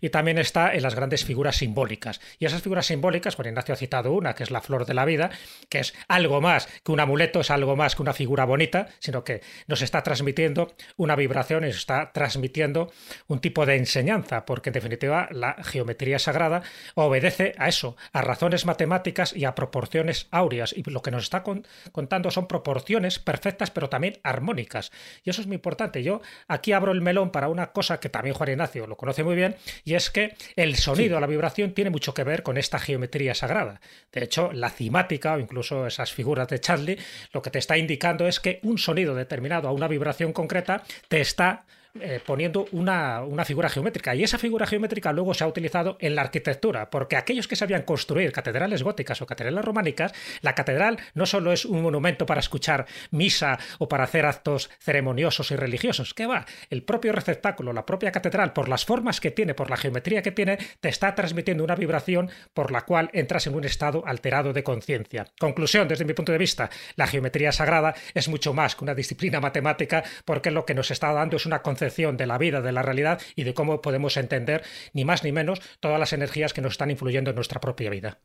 y 0.01 0.09
también 0.09 0.37
está 0.37 0.73
en 0.73 0.83
las 0.83 0.95
grandes 0.95 1.23
figuras 1.23 1.57
simbólicas. 1.57 2.21
Y 2.39 2.45
esas 2.45 2.61
figuras 2.61 2.85
simbólicas, 2.85 3.35
Juan 3.35 3.49
Ignacio 3.49 3.73
ha 3.73 3.77
citado 3.77 4.13
una, 4.13 4.35
que 4.35 4.43
es 4.43 4.51
la 4.51 4.61
flor 4.61 4.85
de 4.85 4.93
la 4.93 5.05
vida, 5.05 5.31
que 5.69 5.79
es 5.79 5.93
algo 6.07 6.41
más 6.41 6.67
que 6.83 6.91
un 6.91 6.99
amuleto, 6.99 7.41
es 7.41 7.51
algo 7.51 7.75
más 7.75 7.95
que 7.95 8.01
una 8.01 8.13
figura 8.13 8.45
bonita, 8.45 8.87
sino 8.99 9.23
que 9.23 9.41
nos 9.67 9.81
está 9.81 10.03
transmitiendo 10.03 10.73
una 10.97 11.15
vibración, 11.15 11.63
nos 11.63 11.75
está 11.75 12.11
transmitiendo 12.11 12.91
un 13.27 13.39
tipo 13.39 13.65
de 13.65 13.75
enseñanza, 13.75 14.45
porque 14.45 14.69
en 14.69 14.73
definitiva 14.73 15.27
la 15.31 15.55
geometría 15.63 16.19
sagrada 16.19 16.63
obedece 16.95 17.53
a 17.57 17.67
eso, 17.67 17.95
a 18.11 18.21
razones 18.21 18.65
matemáticas 18.65 19.35
y 19.35 19.45
a 19.45 19.55
proporciones 19.55 20.27
áureas. 20.31 20.73
Y 20.73 20.83
lo 20.89 21.01
que 21.01 21.11
nos 21.11 21.23
está 21.23 21.43
contando 21.91 22.31
son 22.31 22.47
proporciones 22.47 23.19
perfectas, 23.19 23.71
pero 23.71 23.89
también 23.89 24.19
armónicas. 24.23 24.91
Y 25.23 25.29
eso 25.29 25.41
es 25.41 25.47
muy 25.47 25.55
importante. 25.55 26.03
Yo 26.03 26.21
aquí 26.47 26.71
abro 26.71 26.91
el 26.91 27.01
melón 27.01 27.31
para 27.31 27.47
una 27.47 27.71
cosa 27.71 27.99
que 27.99 28.09
también 28.09 28.35
Juan 28.35 28.49
Ignacio 28.49 28.87
lo 28.87 28.97
conoce 28.97 29.23
muy 29.23 29.32
bien, 29.35 29.55
y 29.83 29.95
es 29.95 30.09
que 30.09 30.35
el 30.55 30.75
sonido, 30.75 31.19
la 31.19 31.27
vibración, 31.27 31.73
tiene 31.73 31.89
mucho 31.89 32.13
que 32.13 32.23
ver 32.23 32.43
con 32.43 32.57
esta 32.57 32.79
geometría 32.79 33.33
sagrada. 33.35 33.81
De 34.11 34.23
hecho, 34.23 34.51
la 34.53 34.69
cimática 34.69 35.33
o 35.33 35.39
incluso 35.39 35.87
esas 35.87 36.11
figuras 36.11 36.47
de 36.47 36.59
Charlie, 36.59 36.97
lo 37.31 37.41
que 37.41 37.51
te 37.51 37.59
está 37.59 37.77
indicando 37.77 38.27
es 38.27 38.39
que 38.39 38.59
un 38.63 38.77
sonido 38.77 39.15
determinado 39.15 39.67
a 39.67 39.71
una 39.71 39.87
vibración 39.87 40.33
concreta 40.33 40.83
te 41.07 41.21
está 41.21 41.65
eh, 41.99 42.19
poniendo 42.25 42.65
una, 42.71 43.21
una, 43.21 43.45
figura 43.45 43.69
geométrica. 43.69 44.15
Y 44.15 44.23
esa 44.23 44.39
figura 44.39 44.65
geométrica 44.65 45.13
luego 45.13 45.35
se 45.35 45.43
ha 45.43 45.47
utilizado 45.47 45.95
en 45.99 46.15
la 46.15 46.23
arquitectura, 46.23 46.89
porque 46.89 47.15
aquellos 47.15 47.47
que 47.47 47.55
sabían 47.55 47.83
construir 47.83 48.31
catedrales 48.31 48.81
góticas 48.81 49.21
o 49.21 49.27
catedrales 49.27 49.63
románicas, 49.63 50.11
la 50.41 50.55
catedral 50.55 50.97
no 51.13 51.27
solo 51.27 51.53
es 51.53 51.65
un 51.65 51.83
monumento 51.83 52.25
para 52.25 52.39
escuchar 52.39 52.87
misa 53.11 53.59
o 53.77 53.87
para 53.87 54.05
hacer 54.05 54.25
actos 54.25 54.71
ceremoniosos 54.79 55.51
y 55.51 55.55
religiosos, 55.55 56.15
que 56.15 56.25
va, 56.25 56.47
el 56.71 56.81
propio 56.81 57.11
receptáculo, 57.11 57.73
la 57.73 57.85
propia 57.85 58.11
catedral, 58.11 58.53
por 58.53 58.69
las 58.69 58.85
formas 58.85 59.21
que 59.21 59.29
tiene, 59.29 59.53
por 59.53 59.69
la 59.69 59.77
geometría 59.77 60.23
que 60.23 60.31
tiene, 60.31 60.57
te 60.79 60.89
está 60.89 61.13
transmitiendo 61.13 61.63
una 61.63 61.75
vibración 61.75 62.31
por 62.55 62.71
la 62.71 62.81
cual 62.81 63.11
entras 63.13 63.45
en 63.45 63.53
un 63.53 63.65
estado 63.65 64.01
alterado 64.07 64.51
de 64.51 64.63
conciencia. 64.63 65.27
Conclusión, 65.39 65.87
desde 65.87 66.05
mi 66.05 66.13
punto 66.13 66.31
de 66.31 66.39
vista, 66.39 66.71
la 66.95 67.05
geometría 67.05 67.51
sagrada 67.51 67.93
es 68.15 68.27
mucho 68.29 68.51
más 68.51 68.75
que 68.75 68.83
una 68.83 68.95
disciplina 68.95 69.39
matemática, 69.39 70.03
porque 70.25 70.49
lo 70.49 70.65
que 70.65 70.73
nos 70.73 70.89
está 70.89 71.13
dando 71.13 71.37
es 71.37 71.45
una 71.45 71.61
concepción 71.61 71.82
de 72.17 72.27
la 72.27 72.37
vida, 72.37 72.61
de 72.61 72.71
la 72.71 72.81
realidad 72.81 73.21
y 73.35 73.43
de 73.43 73.53
cómo 73.53 73.81
podemos 73.81 74.17
entender, 74.17 74.63
ni 74.93 75.05
más 75.05 75.23
ni 75.23 75.31
menos, 75.31 75.61
todas 75.79 75.99
las 75.99 76.13
energías 76.13 76.53
que 76.53 76.61
nos 76.61 76.73
están 76.73 76.91
influyendo 76.91 77.29
en 77.29 77.35
nuestra 77.35 77.59
propia 77.59 77.89
vida. 77.89 78.19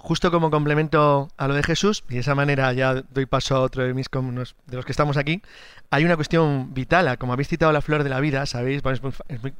Justo 0.00 0.30
como 0.30 0.52
complemento 0.52 1.28
a 1.36 1.48
lo 1.48 1.54
de 1.54 1.62
Jesús, 1.64 2.04
y 2.08 2.14
de 2.14 2.20
esa 2.20 2.36
manera 2.36 2.72
ya 2.72 3.02
doy 3.10 3.26
paso 3.26 3.56
a 3.56 3.60
otro 3.60 3.82
de, 3.82 3.94
mis, 3.94 4.06
de 4.08 4.76
los 4.76 4.84
que 4.84 4.92
estamos 4.92 5.16
aquí, 5.16 5.42
hay 5.90 6.04
una 6.04 6.14
cuestión 6.14 6.72
vital. 6.72 7.18
Como 7.18 7.32
habéis 7.32 7.48
citado 7.48 7.72
la 7.72 7.82
flor 7.82 8.04
de 8.04 8.10
la 8.10 8.20
vida, 8.20 8.46
sabéis, 8.46 8.80
es, 8.86 9.02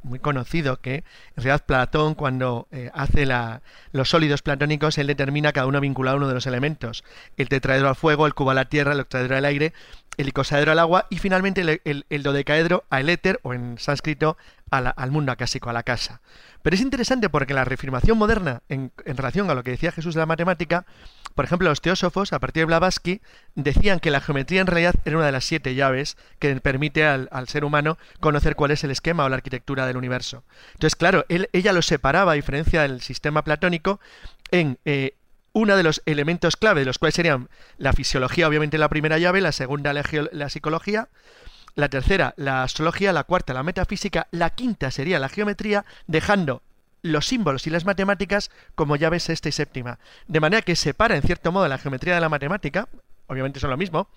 muy, 0.03 0.19
conocido 0.19 0.79
que 0.79 0.95
en 0.95 1.03
realidad 1.43 1.65
Platón, 1.65 2.15
cuando 2.15 2.67
eh, 2.71 2.89
hace 2.93 3.25
la, 3.25 3.61
los 3.91 4.09
sólidos 4.09 4.41
platónicos, 4.41 4.97
él 4.97 5.07
determina 5.07 5.51
cada 5.51 5.67
uno 5.67 5.81
vinculado 5.81 6.15
a 6.15 6.17
uno 6.19 6.27
de 6.29 6.35
los 6.35 6.47
elementos. 6.47 7.03
El 7.35 7.49
tetraedro 7.49 7.89
al 7.89 7.95
fuego, 7.95 8.25
el 8.25 8.33
cubo 8.33 8.51
a 8.51 8.53
la 8.53 8.65
tierra, 8.65 8.93
el 8.93 9.01
octaedro 9.01 9.35
al 9.35 9.43
aire, 9.43 9.73
el 10.17 10.27
icosaedro 10.27 10.71
al 10.71 10.79
agua 10.79 11.07
y 11.09 11.17
finalmente 11.17 11.81
el, 11.83 12.23
dodecaedro 12.23 12.83
al 12.89 13.09
éter 13.09 13.39
o 13.43 13.53
en 13.53 13.77
sánscrito 13.77 14.37
al 14.69 15.11
mundo 15.11 15.31
acásico, 15.31 15.69
a 15.69 15.73
la 15.73 15.83
casa. 15.83 16.21
Pero 16.61 16.75
es 16.75 16.81
interesante 16.81 17.29
porque 17.29 17.53
la 17.53 17.65
reafirmación 17.65 18.17
moderna 18.17 18.61
en, 18.69 18.91
relación 19.05 19.49
a 19.49 19.55
lo 19.55 19.63
que 19.63 19.71
decía 19.71 19.91
Jesús 19.91 20.13
de 20.13 20.19
la 20.19 20.25
matemática, 20.25 20.85
por 21.33 21.45
ejemplo, 21.45 21.69
los 21.69 21.81
teósofos, 21.81 22.33
a 22.33 22.39
partir 22.39 22.61
de 22.61 22.65
Blavatsky, 22.65 23.21
decían 23.55 23.99
que 23.99 24.11
la 24.11 24.19
geometría 24.19 24.61
en 24.61 24.67
realidad 24.67 24.95
era 25.05 25.17
una 25.17 25.25
de 25.25 25.31
las 25.31 25.45
siete 25.45 25.73
llaves 25.73 26.17
que 26.37 26.53
permite 26.59 27.05
al, 27.05 27.29
ser 27.47 27.63
humano 27.63 27.97
conocer 28.19 28.55
cuál 28.55 28.71
es 28.71 28.83
el 28.83 28.91
esquema 28.91 29.23
o 29.23 29.29
la 29.29 29.37
arquitectura 29.37 29.87
del 29.87 29.97
universo. 29.97 30.43
Entonces, 30.73 30.95
claro, 30.95 31.25
ella 31.29 31.71
lo 31.71 31.81
separaba, 31.81 32.33
a 32.33 32.35
diferencia 32.35 32.81
del 32.81 33.01
sistema 33.01 33.43
platónico, 33.43 33.99
en 34.51 34.79
eh, 34.83 35.15
uno 35.59 35.75
de 35.75 35.83
los 35.83 36.01
elementos 36.05 36.55
clave, 36.55 36.81
de 36.81 36.85
los 36.85 36.99
cuales 36.99 37.15
serían 37.15 37.49
la 37.77 37.93
fisiología, 37.93 38.47
obviamente 38.47 38.77
la 38.77 38.89
primera 38.89 39.17
llave, 39.17 39.41
la 39.41 39.51
segunda 39.51 39.93
la, 39.93 40.49
psicología, 40.49 41.09
la 41.75 41.89
tercera 41.89 42.33
la 42.37 42.63
astrología, 42.63 43.11
la 43.11 43.25
cuarta 43.25 43.53
la 43.53 43.63
metafísica, 43.63 44.27
la 44.31 44.51
quinta 44.51 44.89
sería 44.89 45.19
la 45.19 45.27
geometría, 45.27 45.85
dejando 46.07 46.61
los 47.01 47.27
símbolos 47.27 47.67
y 47.67 47.69
las 47.69 47.85
matemáticas 47.85 48.51
como 48.75 48.95
llaves 48.95 49.23
sexta 49.23 49.49
y 49.49 49.51
séptima. 49.51 49.99
De 50.27 50.39
manera 50.39 50.61
que 50.61 50.75
separa 50.75 51.15
en 51.15 51.23
cierto 51.23 51.51
modo 51.51 51.67
la 51.67 51.77
geometría 51.77 52.15
de 52.15 52.21
la 52.21 52.29
matemática, 52.29 52.87
obviamente 53.27 53.59
son 53.59 53.69
lo 53.69 53.77
mismo, 53.77 54.09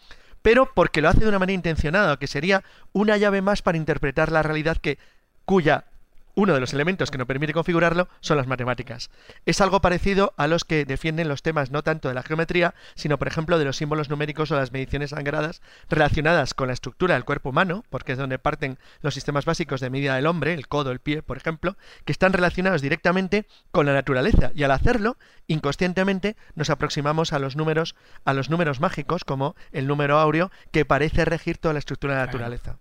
pero 0.43 0.73
porque 0.73 1.01
lo 1.01 1.09
hace 1.09 1.21
de 1.21 1.29
una 1.29 1.39
manera 1.39 1.55
intencionada, 1.55 2.19
que 2.19 2.27
sería 2.29 2.63
una 2.93 3.17
llave 3.17 3.43
más 3.43 3.63
para 3.63 3.79
interpretar 3.79 4.31
la 4.31 4.43
realidad 4.43 4.77
que 4.77 4.99
cuya 5.45 5.87
uno 6.35 6.55
de 6.55 6.61
los 6.61 6.73
elementos 6.73 7.11
que 7.11 7.19
nos 7.19 7.27
permite 7.27 7.53
configurarlo 7.53 8.09
son 8.21 8.37
las 8.37 8.47
matemáticas. 8.47 9.11
Es 9.47 9.61
algo 9.61 9.81
parecido 9.81 10.35
a 10.37 10.47
los 10.47 10.65
que 10.65 10.85
defienden 10.85 11.29
los 11.29 11.43
temas 11.43 11.71
no 11.71 11.83
tanto 11.83 12.09
de 12.09 12.15
la 12.15 12.23
geometría, 12.23 12.75
sino 12.95 13.19
por 13.19 13.29
ejemplo 13.29 13.59
de 13.59 13.65
los 13.65 13.77
símbolos 13.77 14.09
numéricos 14.09 14.51
o 14.51 14.57
las 14.57 14.73
mediciones 14.73 15.11
sangradas 15.11 15.63
relacionadas 15.89 16.55
con 16.55 16.69
la 16.69 16.73
estructura 16.75 17.15
del 17.15 17.25
cuerpo 17.25 17.51
humano, 17.51 17.85
porque 17.91 18.13
es 18.13 18.19
donde 18.19 18.39
parten 18.39 18.79
los 19.01 19.15
sistemas 19.15 19.45
básicos 19.45 19.81
de 19.81 19.91
medida 19.91 20.17
del 20.17 20.27
hombre, 20.27 20.55
el 20.55 20.69
codo, 20.69 20.91
el 20.91 21.01
pie, 21.01 21.23
por 21.23 21.37
ejemplo, 21.37 21.77
que 22.05 22.13
están 22.13 22.33
relacionados 22.33 22.83
directamente 22.83 23.47
con 23.71 23.87
la 23.87 23.93
naturaleza 23.93 24.53
y 24.55 24.63
al 24.63 24.71
hacerlo, 24.71 25.17
inconscientemente 25.47 26.37
nos 26.55 26.71
aproximamos 26.71 27.33
a 27.33 27.39
los 27.39 27.57
números, 27.57 27.95
a 28.25 28.33
los 28.33 28.51
números 28.51 28.81
mágicos 28.81 29.25
como 29.25 29.55
el 29.73 29.87
número 29.87 30.19
áureo 30.19 30.51
que 30.71 30.85
parece 30.85 31.25
regir 31.25 31.59
toda 31.59 31.75
la 31.75 31.79
estructura 31.79 32.15
de 32.15 32.21
la 32.21 32.27
naturaleza. 32.27 32.79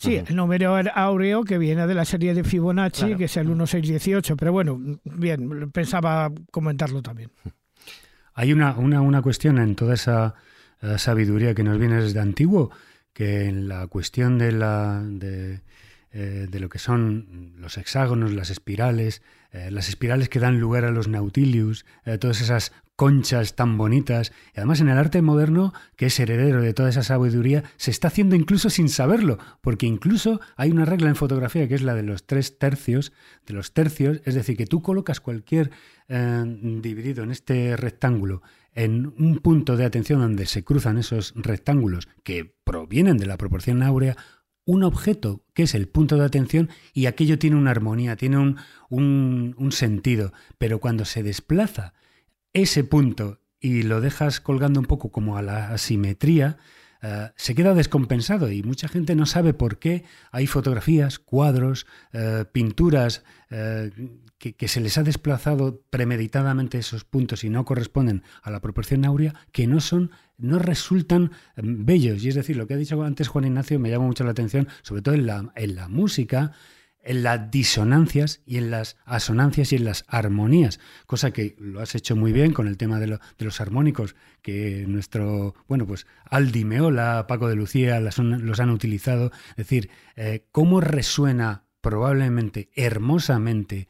Sí, 0.00 0.16
el 0.16 0.34
número 0.34 0.76
áureo 0.94 1.44
que 1.44 1.58
viene 1.58 1.86
de 1.86 1.92
la 1.92 2.06
serie 2.06 2.32
de 2.32 2.42
Fibonacci, 2.42 3.16
que 3.16 3.24
es 3.24 3.36
el 3.36 3.48
1618. 3.48 4.34
Pero 4.34 4.50
bueno, 4.50 4.80
bien, 5.04 5.70
pensaba 5.72 6.32
comentarlo 6.50 7.02
también. 7.02 7.30
Hay 8.32 8.54
una, 8.54 8.78
una, 8.78 9.02
una 9.02 9.20
cuestión 9.20 9.58
en 9.58 9.76
toda 9.76 9.92
esa 9.92 10.34
eh, 10.80 10.96
sabiduría 10.96 11.54
que 11.54 11.62
nos 11.62 11.78
viene 11.78 12.00
desde 12.00 12.18
antiguo, 12.18 12.70
que 13.12 13.44
en 13.44 13.68
la 13.68 13.88
cuestión 13.88 14.38
de, 14.38 14.52
la, 14.52 15.02
de, 15.04 15.60
eh, 16.12 16.46
de 16.50 16.60
lo 16.60 16.70
que 16.70 16.78
son 16.78 17.52
los 17.58 17.76
hexágonos, 17.76 18.32
las 18.32 18.48
espirales, 18.48 19.20
eh, 19.52 19.70
las 19.70 19.88
espirales 19.88 20.28
que 20.28 20.40
dan 20.40 20.60
lugar 20.60 20.84
a 20.84 20.90
los 20.90 21.08
nautilius, 21.08 21.84
todas 22.20 22.40
esas 22.40 22.72
conchas 23.00 23.56
tan 23.56 23.78
bonitas. 23.78 24.30
Y 24.54 24.58
además 24.58 24.82
en 24.82 24.90
el 24.90 24.98
arte 24.98 25.22
moderno, 25.22 25.72
que 25.96 26.04
es 26.04 26.20
heredero 26.20 26.60
de 26.60 26.74
toda 26.74 26.90
esa 26.90 27.02
sabiduría, 27.02 27.64
se 27.78 27.90
está 27.90 28.08
haciendo 28.08 28.36
incluso 28.36 28.68
sin 28.68 28.90
saberlo, 28.90 29.38
porque 29.62 29.86
incluso 29.86 30.42
hay 30.54 30.70
una 30.70 30.84
regla 30.84 31.08
en 31.08 31.16
fotografía 31.16 31.66
que 31.66 31.76
es 31.76 31.80
la 31.80 31.94
de 31.94 32.02
los 32.02 32.26
tres 32.26 32.58
tercios, 32.58 33.14
de 33.46 33.54
los 33.54 33.72
tercios, 33.72 34.20
es 34.26 34.34
decir, 34.34 34.54
que 34.58 34.66
tú 34.66 34.82
colocas 34.82 35.20
cualquier 35.20 35.70
eh, 36.08 36.44
dividido 36.82 37.24
en 37.24 37.30
este 37.30 37.74
rectángulo 37.74 38.42
en 38.74 39.06
un 39.18 39.38
punto 39.38 39.78
de 39.78 39.86
atención 39.86 40.20
donde 40.20 40.44
se 40.44 40.62
cruzan 40.62 40.98
esos 40.98 41.32
rectángulos 41.36 42.06
que 42.22 42.54
provienen 42.64 43.16
de 43.16 43.24
la 43.24 43.38
proporción 43.38 43.82
áurea, 43.82 44.16
un 44.64 44.84
objeto 44.84 45.44
que 45.54 45.64
es 45.64 45.74
el 45.74 45.88
punto 45.88 46.16
de 46.16 46.24
atención 46.24 46.70
y 46.92 47.06
aquello 47.06 47.38
tiene 47.38 47.56
una 47.56 47.70
armonía, 47.70 48.16
tiene 48.16 48.38
un, 48.38 48.56
un, 48.88 49.54
un 49.58 49.72
sentido, 49.72 50.32
pero 50.58 50.80
cuando 50.80 51.04
se 51.04 51.22
desplaza 51.22 51.94
ese 52.52 52.84
punto 52.84 53.40
y 53.60 53.82
lo 53.82 54.00
dejas 54.00 54.40
colgando 54.40 54.80
un 54.80 54.86
poco 54.86 55.10
como 55.10 55.36
a 55.36 55.42
la 55.42 55.70
asimetría, 55.72 56.58
eh, 57.02 57.30
se 57.36 57.54
queda 57.54 57.74
descompensado 57.74 58.50
y 58.50 58.62
mucha 58.62 58.88
gente 58.88 59.14
no 59.14 59.26
sabe 59.26 59.54
por 59.54 59.78
qué 59.78 60.04
hay 60.30 60.46
fotografías, 60.46 61.18
cuadros, 61.18 61.86
eh, 62.12 62.44
pinturas 62.52 63.24
eh, 63.50 63.90
que, 64.38 64.68
se 64.68 64.80
les 64.80 64.98
ha 64.98 65.02
desplazado 65.02 65.82
premeditadamente 65.90 66.78
esos 66.78 67.04
puntos 67.04 67.44
y 67.44 67.50
no 67.50 67.64
corresponden 67.64 68.22
a 68.42 68.50
la 68.50 68.60
proporción 68.60 69.04
áurea, 69.04 69.34
que 69.52 69.66
no 69.66 69.80
son, 69.80 70.10
no 70.38 70.58
resultan 70.58 71.32
bellos. 71.56 72.24
Y 72.24 72.28
es 72.28 72.34
decir, 72.34 72.56
lo 72.56 72.66
que 72.66 72.74
ha 72.74 72.78
dicho 72.78 73.02
antes 73.02 73.28
Juan 73.28 73.44
Ignacio 73.44 73.78
me 73.78 73.90
llama 73.90 74.06
mucho 74.06 74.24
la 74.24 74.30
atención, 74.30 74.68
sobre 74.82 75.02
todo 75.02 75.14
en 75.14 75.26
la, 75.26 75.52
en 75.56 75.74
la 75.74 75.88
música, 75.88 76.52
en 77.02 77.22
las 77.22 77.50
disonancias 77.50 78.40
y 78.44 78.58
en 78.58 78.70
las 78.70 78.96
asonancias 79.04 79.72
y 79.72 79.76
en 79.76 79.84
las 79.84 80.04
armonías, 80.08 80.80
cosa 81.06 81.32
que 81.32 81.56
lo 81.58 81.80
has 81.80 81.94
hecho 81.94 82.16
muy 82.16 82.32
bien 82.32 82.52
con 82.52 82.66
el 82.66 82.76
tema 82.76 83.00
de, 83.00 83.18
los 83.38 83.60
armónicos, 83.60 84.14
que 84.42 84.84
nuestro, 84.86 85.54
bueno, 85.68 85.86
pues 85.86 86.06
Aldi 86.24 86.64
Meola, 86.64 87.26
Paco 87.26 87.48
de 87.48 87.56
Lucía 87.56 88.00
los 88.00 88.60
han 88.60 88.70
utilizado, 88.70 89.32
es 89.50 89.56
decir, 89.56 89.90
eh, 90.16 90.46
cómo 90.52 90.80
resuena 90.80 91.64
probablemente 91.80 92.70
hermosamente 92.74 93.88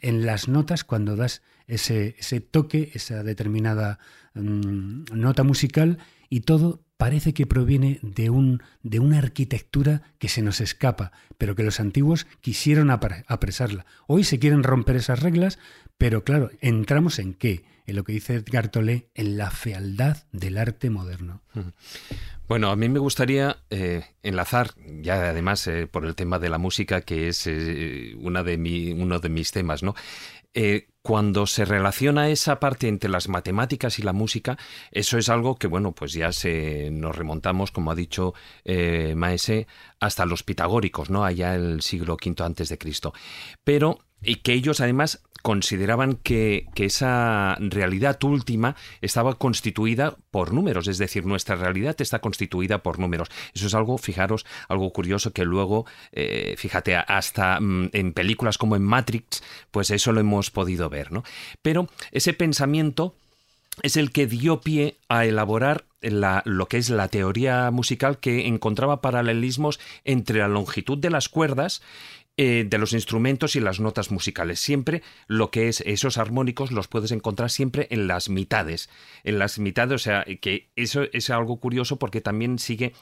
en 0.00 0.26
las 0.26 0.48
notas 0.48 0.84
cuando 0.84 1.16
das 1.16 1.42
ese, 1.66 2.16
ese 2.18 2.40
toque, 2.40 2.90
esa 2.94 3.22
determinada 3.22 3.98
mm, 4.34 5.04
nota 5.12 5.44
musical 5.44 5.98
y 6.28 6.40
todo 6.40 6.82
parece 7.00 7.32
que 7.32 7.46
proviene 7.46 7.98
de, 8.02 8.28
un, 8.28 8.62
de 8.82 8.98
una 8.98 9.16
arquitectura 9.16 10.02
que 10.18 10.28
se 10.28 10.42
nos 10.42 10.60
escapa, 10.60 11.12
pero 11.38 11.56
que 11.56 11.62
los 11.62 11.80
antiguos 11.80 12.26
quisieron 12.42 12.90
apresarla. 12.90 13.86
Hoy 14.06 14.22
se 14.22 14.38
quieren 14.38 14.62
romper 14.62 14.96
esas 14.96 15.20
reglas, 15.20 15.58
pero 15.96 16.24
claro, 16.24 16.50
entramos 16.60 17.18
en 17.18 17.32
qué? 17.32 17.64
En 17.86 17.96
lo 17.96 18.04
que 18.04 18.12
dice 18.12 18.34
Edgar 18.34 18.68
Tolle, 18.68 19.08
en 19.14 19.38
la 19.38 19.50
fealdad 19.50 20.24
del 20.32 20.58
arte 20.58 20.90
moderno. 20.90 21.40
Bueno, 22.46 22.70
a 22.70 22.76
mí 22.76 22.90
me 22.90 22.98
gustaría 22.98 23.56
eh, 23.70 24.04
enlazar, 24.22 24.72
ya 25.00 25.30
además 25.30 25.66
eh, 25.68 25.86
por 25.86 26.04
el 26.04 26.14
tema 26.14 26.38
de 26.38 26.50
la 26.50 26.58
música, 26.58 27.00
que 27.00 27.28
es 27.28 27.46
eh, 27.46 28.12
una 28.18 28.42
de 28.42 28.58
mi, 28.58 28.92
uno 28.92 29.20
de 29.20 29.30
mis 29.30 29.52
temas, 29.52 29.82
¿no? 29.82 29.94
Cuando 31.02 31.46
se 31.46 31.64
relaciona 31.64 32.28
esa 32.28 32.60
parte 32.60 32.88
entre 32.88 33.10
las 33.10 33.28
matemáticas 33.28 33.98
y 33.98 34.02
la 34.02 34.12
música, 34.12 34.58
eso 34.90 35.18
es 35.18 35.28
algo 35.28 35.56
que, 35.56 35.66
bueno, 35.66 35.92
pues 35.92 36.12
ya 36.12 36.32
se 36.32 36.90
nos 36.90 37.16
remontamos, 37.16 37.70
como 37.70 37.90
ha 37.90 37.94
dicho 37.94 38.34
eh, 38.64 39.14
Maese, 39.16 39.66
hasta 39.98 40.26
los 40.26 40.42
pitagóricos, 40.42 41.10
¿no? 41.10 41.24
Allá 41.24 41.54
el 41.54 41.80
siglo 41.80 42.14
V 42.14 42.44
antes 42.44 42.68
de 42.68 42.78
Cristo. 42.78 43.14
Pero, 43.64 43.98
y 44.22 44.36
que 44.36 44.52
ellos 44.52 44.80
además 44.80 45.22
consideraban 45.42 46.16
que, 46.16 46.66
esa 46.76 47.56
realidad 47.60 48.22
última 48.24 48.74
estaba 49.02 49.34
constituida 49.34 50.16
por 50.30 50.52
números, 50.52 50.88
es 50.88 50.98
decir, 50.98 51.26
nuestra 51.26 51.56
realidad 51.56 51.94
está 52.00 52.20
constituida 52.20 52.82
por 52.82 52.98
números. 52.98 53.28
Eso 53.54 53.66
es 53.66 53.74
algo, 53.74 53.98
fijaros, 53.98 54.46
algo 54.68 54.92
curioso 54.92 55.32
que 55.32 55.44
luego, 55.44 55.86
eh, 56.12 56.54
fíjate, 56.56 56.96
hasta 56.96 57.60
mm, 57.60 57.90
en 57.92 58.12
películas 58.12 58.56
como 58.56 58.76
en 58.76 58.82
Matrix, 58.82 59.42
pues 59.70 59.90
eso 59.90 60.12
lo 60.12 60.20
hemos 60.20 60.50
podido 60.50 60.88
ver, 60.88 61.12
¿no? 61.12 61.22
Pero 61.60 61.88
ese 62.12 62.32
pensamiento 62.32 63.14
es 63.82 63.96
el 63.96 64.10
que 64.10 64.26
dio 64.26 64.60
pie 64.60 64.96
a 65.08 65.26
elaborar 65.26 65.84
lo 66.02 66.66
que 66.66 66.78
es 66.78 66.88
la 66.88 67.08
teoría 67.08 67.70
musical 67.70 68.18
que 68.18 68.46
encontraba 68.46 69.02
paralelismos 69.02 69.78
entre 70.04 70.38
la 70.38 70.48
longitud 70.48 70.96
de 70.96 71.10
las 71.10 71.28
cuerdas 71.28 71.82
eh, 72.42 72.64
de 72.66 72.78
los 72.78 72.94
instrumentos 72.94 73.54
y 73.54 73.60
las 73.60 73.80
notas 73.80 74.10
musicales. 74.10 74.60
Siempre 74.60 75.02
lo 75.26 75.50
que 75.50 75.68
es 75.68 75.82
esos 75.82 76.16
armónicos 76.16 76.72
los 76.72 76.88
puedes 76.88 77.12
encontrar 77.12 77.50
siempre 77.50 77.86
en 77.90 78.06
las 78.06 78.30
mitades. 78.30 78.88
En 79.24 79.38
las 79.38 79.58
mitades, 79.58 79.96
o 79.96 79.98
sea, 79.98 80.24
que 80.40 80.70
eso 80.74 81.02
es 81.12 81.28
algo 81.28 81.60
curioso 81.60 81.98
porque 81.98 82.22
también 82.22 82.58
sigue 82.58 82.94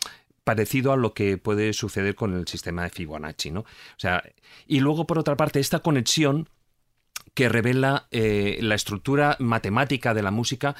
parecido 0.42 0.90
a 0.90 0.96
lo 0.96 1.14
que 1.14 1.38
puede 1.38 1.72
suceder 1.72 2.16
con 2.16 2.34
el 2.34 2.48
sistema 2.48 2.82
de 2.82 2.90
Fibonacci, 2.90 3.52
¿no? 3.52 3.60
O 3.60 3.98
sea, 3.98 4.24
y 4.66 4.80
luego 4.80 5.06
por 5.06 5.20
otra 5.20 5.36
parte 5.36 5.60
esta 5.60 5.78
conexión 5.78 6.48
que 7.34 7.48
revela 7.48 8.08
eh, 8.10 8.58
la 8.60 8.74
estructura 8.74 9.36
matemática 9.38 10.14
de 10.14 10.22
la 10.22 10.32
música 10.32 10.74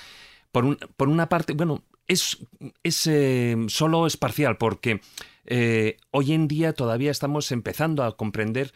por, 0.50 0.84
por 0.96 1.08
una 1.08 1.28
parte, 1.28 1.52
bueno, 1.52 1.84
es, 2.08 2.38
es 2.82 3.06
eh, 3.06 3.56
solo 3.68 4.08
es 4.08 4.16
parcial 4.16 4.56
porque 4.56 5.00
eh, 5.50 5.96
hoy 6.10 6.34
en 6.34 6.46
día 6.46 6.74
todavía 6.74 7.10
estamos 7.10 7.50
empezando 7.52 8.04
a 8.04 8.16
comprender, 8.16 8.74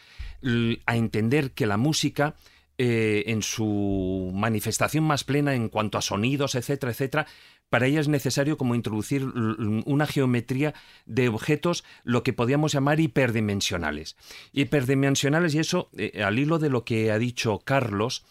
a 0.86 0.96
entender 0.96 1.52
que 1.52 1.66
la 1.66 1.76
música 1.76 2.34
eh, 2.78 3.24
en 3.26 3.42
su 3.42 4.30
manifestación 4.34 5.04
más 5.04 5.22
plena 5.22 5.54
en 5.54 5.68
cuanto 5.68 5.98
a 5.98 6.02
sonidos, 6.02 6.54
etcétera, 6.54 6.92
etcétera, 6.92 7.26
para 7.68 7.86
ella 7.86 8.00
es 8.00 8.08
necesario 8.08 8.56
como 8.56 8.74
introducir 8.74 9.24
una 9.24 10.06
geometría 10.06 10.72
de 11.04 11.28
objetos, 11.28 11.84
lo 12.04 12.22
que 12.22 12.32
podríamos 12.32 12.72
llamar 12.72 13.00
hiperdimensionales. 13.00 14.16
Hiperdimensionales, 14.52 15.54
y 15.54 15.58
eso, 15.58 15.90
eh, 15.96 16.22
al 16.22 16.38
hilo 16.38 16.58
de 16.58 16.70
lo 16.70 16.84
que 16.84 17.12
ha 17.12 17.18
dicho 17.18 17.60
Carlos, 17.60 18.24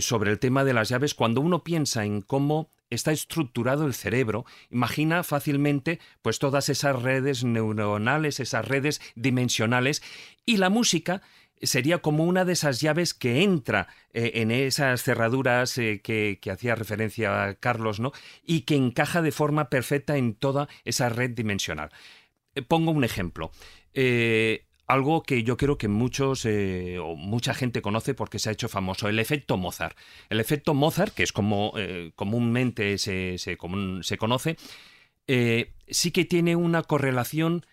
sobre 0.00 0.30
el 0.30 0.38
tema 0.38 0.62
de 0.62 0.72
las 0.72 0.88
llaves, 0.88 1.14
cuando 1.14 1.40
uno 1.40 1.64
piensa 1.64 2.04
en 2.04 2.20
cómo 2.20 2.70
está 2.90 3.12
estructurado 3.12 3.86
el 3.86 3.94
cerebro, 3.94 4.44
imagina 4.70 5.22
fácilmente 5.22 6.00
pues 6.22 6.38
todas 6.38 6.68
esas 6.68 7.00
redes 7.02 7.44
neuronales, 7.44 8.40
esas 8.40 8.66
redes 8.66 9.00
dimensionales 9.14 10.02
y 10.46 10.58
la 10.58 10.70
música 10.70 11.22
sería 11.62 11.98
como 11.98 12.24
una 12.24 12.44
de 12.44 12.52
esas 12.52 12.80
llaves 12.80 13.14
que 13.14 13.42
entra 13.42 13.88
eh, 14.12 14.32
en 14.34 14.50
esas 14.50 15.02
cerraduras 15.02 15.76
eh, 15.78 16.00
que, 16.02 16.38
hacía 16.50 16.74
referencia 16.74 17.56
Carlos, 17.60 18.00
¿no? 18.00 18.12
Y 18.42 18.62
que 18.62 18.76
encaja 18.76 19.22
de 19.22 19.32
forma 19.32 19.70
perfecta 19.70 20.16
en 20.16 20.34
toda 20.34 20.68
esa 20.84 21.08
red 21.08 21.30
dimensional. 21.30 21.90
Eh, 22.54 22.62
pongo 22.62 22.90
un 22.92 23.04
ejemplo 23.04 23.50
algo 24.86 25.22
que 25.22 25.42
yo 25.42 25.56
creo 25.56 25.78
que 25.78 25.88
muchos 25.88 26.44
eh, 26.44 26.98
mucha 27.16 27.54
gente 27.54 27.82
conoce 27.82 28.14
porque 28.14 28.38
se 28.38 28.48
ha 28.48 28.52
hecho 28.52 28.68
famoso, 28.68 29.08
el 29.08 29.18
efecto 29.18 29.56
Mozart. 29.56 29.96
El 30.28 30.40
efecto 30.40 30.74
Mozart, 30.74 31.14
que 31.14 31.22
es 31.22 31.32
como 31.32 31.72
eh, 31.76 32.12
comúnmente 32.14 32.98
se, 32.98 33.38
se, 33.38 33.56
se 34.02 34.18
conoce, 34.18 34.56
eh, 35.26 35.72
sí 35.88 36.10
que 36.10 36.24
tiene 36.24 36.56
una 36.56 36.82
correlación, 36.82 37.66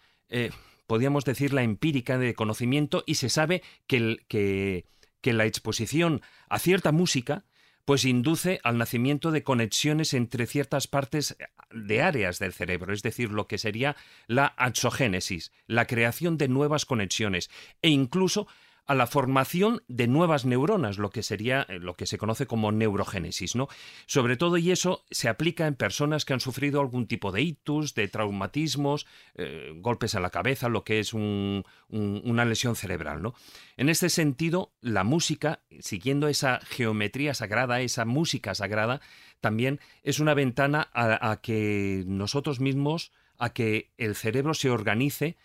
podríamos 0.88 1.26
decir, 1.26 1.54
la 1.54 1.64
empírica 1.64 2.18
de 2.18 2.34
conocimiento 2.34 3.04
y 3.06 3.16
se 3.16 3.28
sabe 3.28 3.62
que, 3.88 4.18
que, 4.30 4.86
que 5.20 5.34
la 5.34 5.46
exposición 5.46 6.22
a 6.48 6.58
cierta 6.58 6.94
música 6.94 7.44
pues 7.86 8.06
induce 8.06 8.60
al 8.64 8.78
nacimiento 8.78 9.32
de 9.32 9.44
conexiones 9.44 10.14
entre 10.14 10.48
ciertas 10.48 10.88
partes 10.88 11.36
de 11.72 12.02
áreas 12.02 12.40
del 12.40 12.54
cerebro, 12.54 12.94
es 12.94 13.02
decir, 13.02 13.32
lo 13.32 13.48
que 13.48 13.58
sería 13.58 13.96
la 14.28 14.48
axogénesis, 14.58 15.52
la 15.68 15.86
creación 15.86 16.38
de 16.38 16.48
nuevas 16.48 16.86
conexiones 16.86 17.50
e 17.82 17.90
incluso 17.90 18.48
a 18.86 18.96
la 18.96 19.08
formación 19.08 19.84
de 19.88 20.08
nuevas 20.08 20.46
neuronas, 20.46 20.98
lo 20.98 21.12
que 21.12 21.24
sería 21.24 21.66
eh, 21.70 21.80
lo 21.80 21.96
que 21.96 22.06
se 22.06 22.18
conoce 22.18 22.46
como 22.46 22.72
neurogénesis, 22.72 23.56
¿no? 23.56 23.70
Sobre 24.06 24.38
todo 24.38 24.58
y 24.58 24.72
eso 24.72 25.06
se 25.12 25.30
aplica 25.30 25.68
en 25.68 25.76
personas 25.76 26.26
que 26.26 26.34
han 26.34 26.40
sufrido 26.40 26.82
algún 26.82 27.08
tipo 27.08 27.32
de 27.32 27.42
ictus, 27.42 27.94
de 27.94 28.08
traumatismos, 28.08 29.08
eh, 29.36 29.72
golpes 29.78 30.16
a 30.16 30.20
la 30.20 30.30
cabeza, 30.30 30.68
lo 30.68 30.84
que 30.84 31.00
es 31.00 31.14
una 31.14 32.46
lesión 32.46 32.76
cerebral, 32.76 33.22
¿no? 33.22 33.34
En 33.78 33.90
este 33.90 34.10
sentido, 34.10 34.74
la 34.82 35.04
música, 35.04 35.62
siguiendo 35.80 36.28
esa 36.28 36.60
geometría 36.62 37.34
sagrada, 37.34 37.82
esa 37.82 38.06
música 38.06 38.56
sagrada, 38.56 39.00
también 39.40 39.80
es 40.04 40.20
una 40.20 40.34
ventana 40.34 40.90
a 40.94 41.40
que 41.42 42.04
nosotros 42.06 42.60
mismos, 42.60 43.12
a 43.38 43.54
que 43.54 43.92
el 43.98 44.16
cerebro 44.16 44.54
se 44.54 44.70
organice 44.70 45.36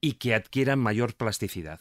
y 0.00 0.14
que 0.14 0.34
adquiera 0.34 0.76
mayor 0.76 1.14
plasticidad. 1.14 1.80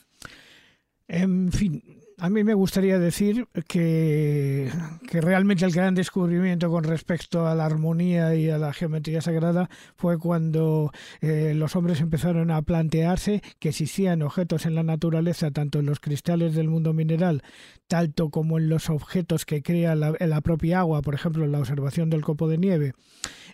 En 1.07 1.51
fin, 1.51 1.81
a 2.17 2.29
mí 2.29 2.43
me 2.43 2.53
gustaría 2.53 2.99
decir 2.99 3.47
que, 3.67 4.69
que, 5.09 5.21
realmente 5.21 5.65
el 5.65 5.71
gran 5.71 5.95
descubrimiento 5.95 6.69
con 6.69 6.83
respecto 6.83 7.47
a 7.47 7.55
la 7.55 7.65
armonía 7.65 8.35
y 8.35 8.49
a 8.49 8.57
la 8.57 8.73
geometría 8.73 9.21
sagrada 9.21 9.69
fue 9.95 10.17
cuando 10.17 10.91
eh, 11.21 11.53
los 11.55 11.75
hombres 11.75 12.01
empezaron 12.01 12.51
a 12.51 12.61
plantearse 12.61 13.41
que 13.59 13.69
existían 13.69 14.21
objetos 14.21 14.65
en 14.65 14.75
la 14.75 14.83
naturaleza, 14.83 15.51
tanto 15.51 15.79
en 15.79 15.85
los 15.85 15.99
cristales 15.99 16.55
del 16.55 16.69
mundo 16.69 16.93
mineral, 16.93 17.43
tanto 17.87 18.29
como 18.29 18.57
en 18.57 18.69
los 18.69 18.89
objetos 18.89 19.45
que 19.45 19.61
crea 19.61 19.95
la, 19.95 20.41
propia 20.41 20.79
agua, 20.79 21.01
por 21.01 21.15
ejemplo, 21.15 21.45
la 21.47 21.59
observación 21.59 22.09
del 22.09 22.21
copo 22.21 22.47
de 22.47 22.57
nieve, 22.57 22.93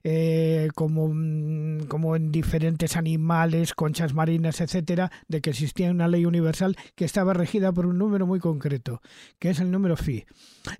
eh, 0.04 0.69
como, 0.76 1.10
mm, 1.13 1.88
como 1.88 2.15
en 2.15 2.32
diferentes 2.32 2.95
animales, 2.95 3.74
conchas 3.74 4.13
marinas, 4.13 4.62
etcétera, 4.62 5.12
de 5.28 5.41
que 5.41 5.50
existía 5.50 5.91
una 5.91 6.08
ley 6.08 6.26
universal 6.26 6.78
que 6.95 7.06
estaba 7.06 7.34
regida 7.34 7.72
por 7.72 7.86
un 7.86 7.98
número 7.98 8.26
muy 8.26 8.39
concreto, 8.39 8.59
que 9.39 9.50
es 9.50 9.60
el 9.60 9.72
número 9.72 9.95
phi. 9.95 10.26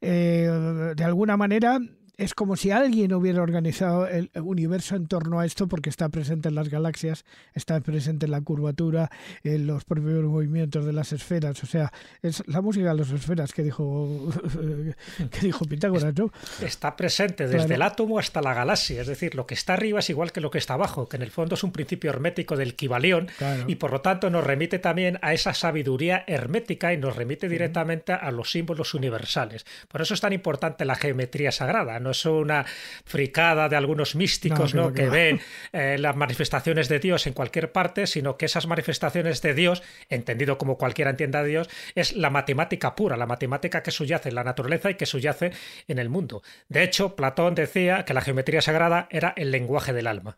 Eh, 0.02 0.94
de 0.96 1.04
alguna 1.04 1.38
manera, 1.38 1.80
es 2.20 2.34
como 2.34 2.58
si 2.58 2.70
alguien 2.70 3.14
hubiera 3.14 3.42
organizado 3.42 4.06
el 4.06 4.30
universo 4.36 4.98
en 4.98 5.08
torno 5.08 5.40
a 5.40 5.46
esto 5.46 5.70
porque 5.70 5.90
está 5.90 6.10
presente 6.10 6.50
en 6.50 6.56
las 6.56 6.68
galaxias, 6.68 7.24
está 7.54 7.80
presente 7.80 8.26
en 8.26 8.32
la 8.32 8.42
curvatura, 8.42 9.10
en 9.42 9.66
los 9.66 9.86
propios 9.86 10.26
movimientos 10.26 10.86
de 10.86 10.92
las 10.92 11.14
esferas. 11.14 11.64
O 11.64 11.66
sea, 11.66 11.94
es 12.22 12.44
la 12.46 12.60
música 12.60 12.90
de 12.90 12.96
las 12.96 13.10
esferas 13.12 13.54
que 13.54 13.64
dijo, 13.64 14.30
que 15.32 15.40
dijo 15.40 15.64
Pitágoras, 15.64 16.14
¿no? 16.18 16.30
Está 16.62 16.94
presente 16.98 17.48
desde 17.48 17.76
el 17.76 17.82
átomo 17.82 18.20
hasta 18.20 18.42
la 18.42 18.54
galaxia. 18.54 19.00
Es 19.00 19.08
decir, 19.08 19.34
lo 19.34 19.48
que 19.48 19.54
está 19.54 19.74
arriba 19.74 20.00
es 20.00 20.10
igual 20.10 20.34
que 20.34 20.42
lo 20.42 20.52
que 20.52 20.58
está 20.58 20.74
abajo, 20.74 21.08
que 21.08 21.16
en 21.16 21.24
el 21.24 21.32
fondo 21.32 21.56
es 21.56 21.64
un 21.64 21.72
principio 21.72 22.10
hermético 22.10 22.58
del 22.58 22.76
Kibalión 22.76 23.30
y 23.66 23.76
por 23.76 23.92
lo 23.92 24.02
tanto 24.02 24.30
nos 24.30 24.44
remite 24.44 24.80
también 24.80 25.20
a 25.22 25.34
esa 25.34 25.54
sabiduría 25.54 26.26
hermética 26.28 26.94
y 26.94 26.98
nos 26.98 27.16
remite 27.16 27.48
directamente 27.48 28.12
a 28.12 28.30
los 28.32 28.52
símbolos 28.52 28.94
universales. 28.94 29.66
Por 29.88 30.02
eso 30.02 30.14
es 30.14 30.20
tan 30.20 30.34
importante 30.34 30.84
la 30.84 30.96
geometría 30.96 31.54
sagrada. 31.54 31.98
no 32.02 32.09
es 32.12 32.26
una 32.26 32.66
fricada 33.06 33.70
de 33.70 33.76
algunos 33.76 34.16
místicos 34.16 34.74
¿no? 34.74 34.94
que 34.94 35.10
ven 35.10 35.42
eh, 35.72 35.98
las 36.00 36.16
manifestaciones 36.16 36.90
de 36.90 37.00
Dios 37.00 37.28
en 37.28 37.34
cualquier 37.34 37.72
parte, 37.72 38.08
sino 38.08 38.38
que 38.38 38.46
esas 38.46 38.68
manifestaciones 38.68 39.42
de 39.42 39.54
Dios, 39.54 39.84
entendido 40.10 40.58
como 40.58 40.78
cualquiera 40.78 41.12
entienda 41.12 41.40
a 41.40 41.44
Dios, 41.44 41.70
es 41.96 42.14
la 42.16 42.30
matemática 42.30 42.96
pura, 42.96 43.18
la 43.18 43.26
matemática 43.26 43.84
que 43.84 43.92
subyace 43.92 44.30
en 44.30 44.36
la 44.36 44.44
naturaleza 44.44 44.90
y 44.92 44.96
que 44.96 45.06
subyace 45.06 45.52
en 45.88 46.00
el 46.00 46.10
mundo. 46.10 46.42
De 46.68 46.84
hecho, 46.84 47.16
Platón 47.16 47.56
decía 47.56 48.06
que 48.06 48.14
la 48.14 48.22
geometría 48.22 48.62
sagrada 48.62 49.08
era 49.12 49.34
el 49.36 49.52
lenguaje 49.52 49.94
del 49.94 50.08
alma. 50.08 50.38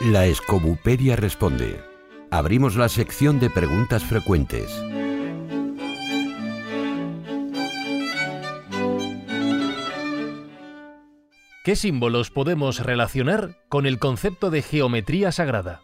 La 0.00 0.26
Escobuperia 0.26 1.16
responde. 1.16 1.78
Abrimos 2.30 2.76
la 2.76 2.88
sección 2.88 3.38
de 3.40 3.50
preguntas 3.50 4.04
frecuentes. 4.04 4.70
¿Qué 11.62 11.76
símbolos 11.76 12.30
podemos 12.30 12.78
relacionar 12.78 13.58
con 13.68 13.84
el 13.84 13.98
concepto 13.98 14.48
de 14.48 14.62
geometría 14.62 15.30
sagrada? 15.30 15.82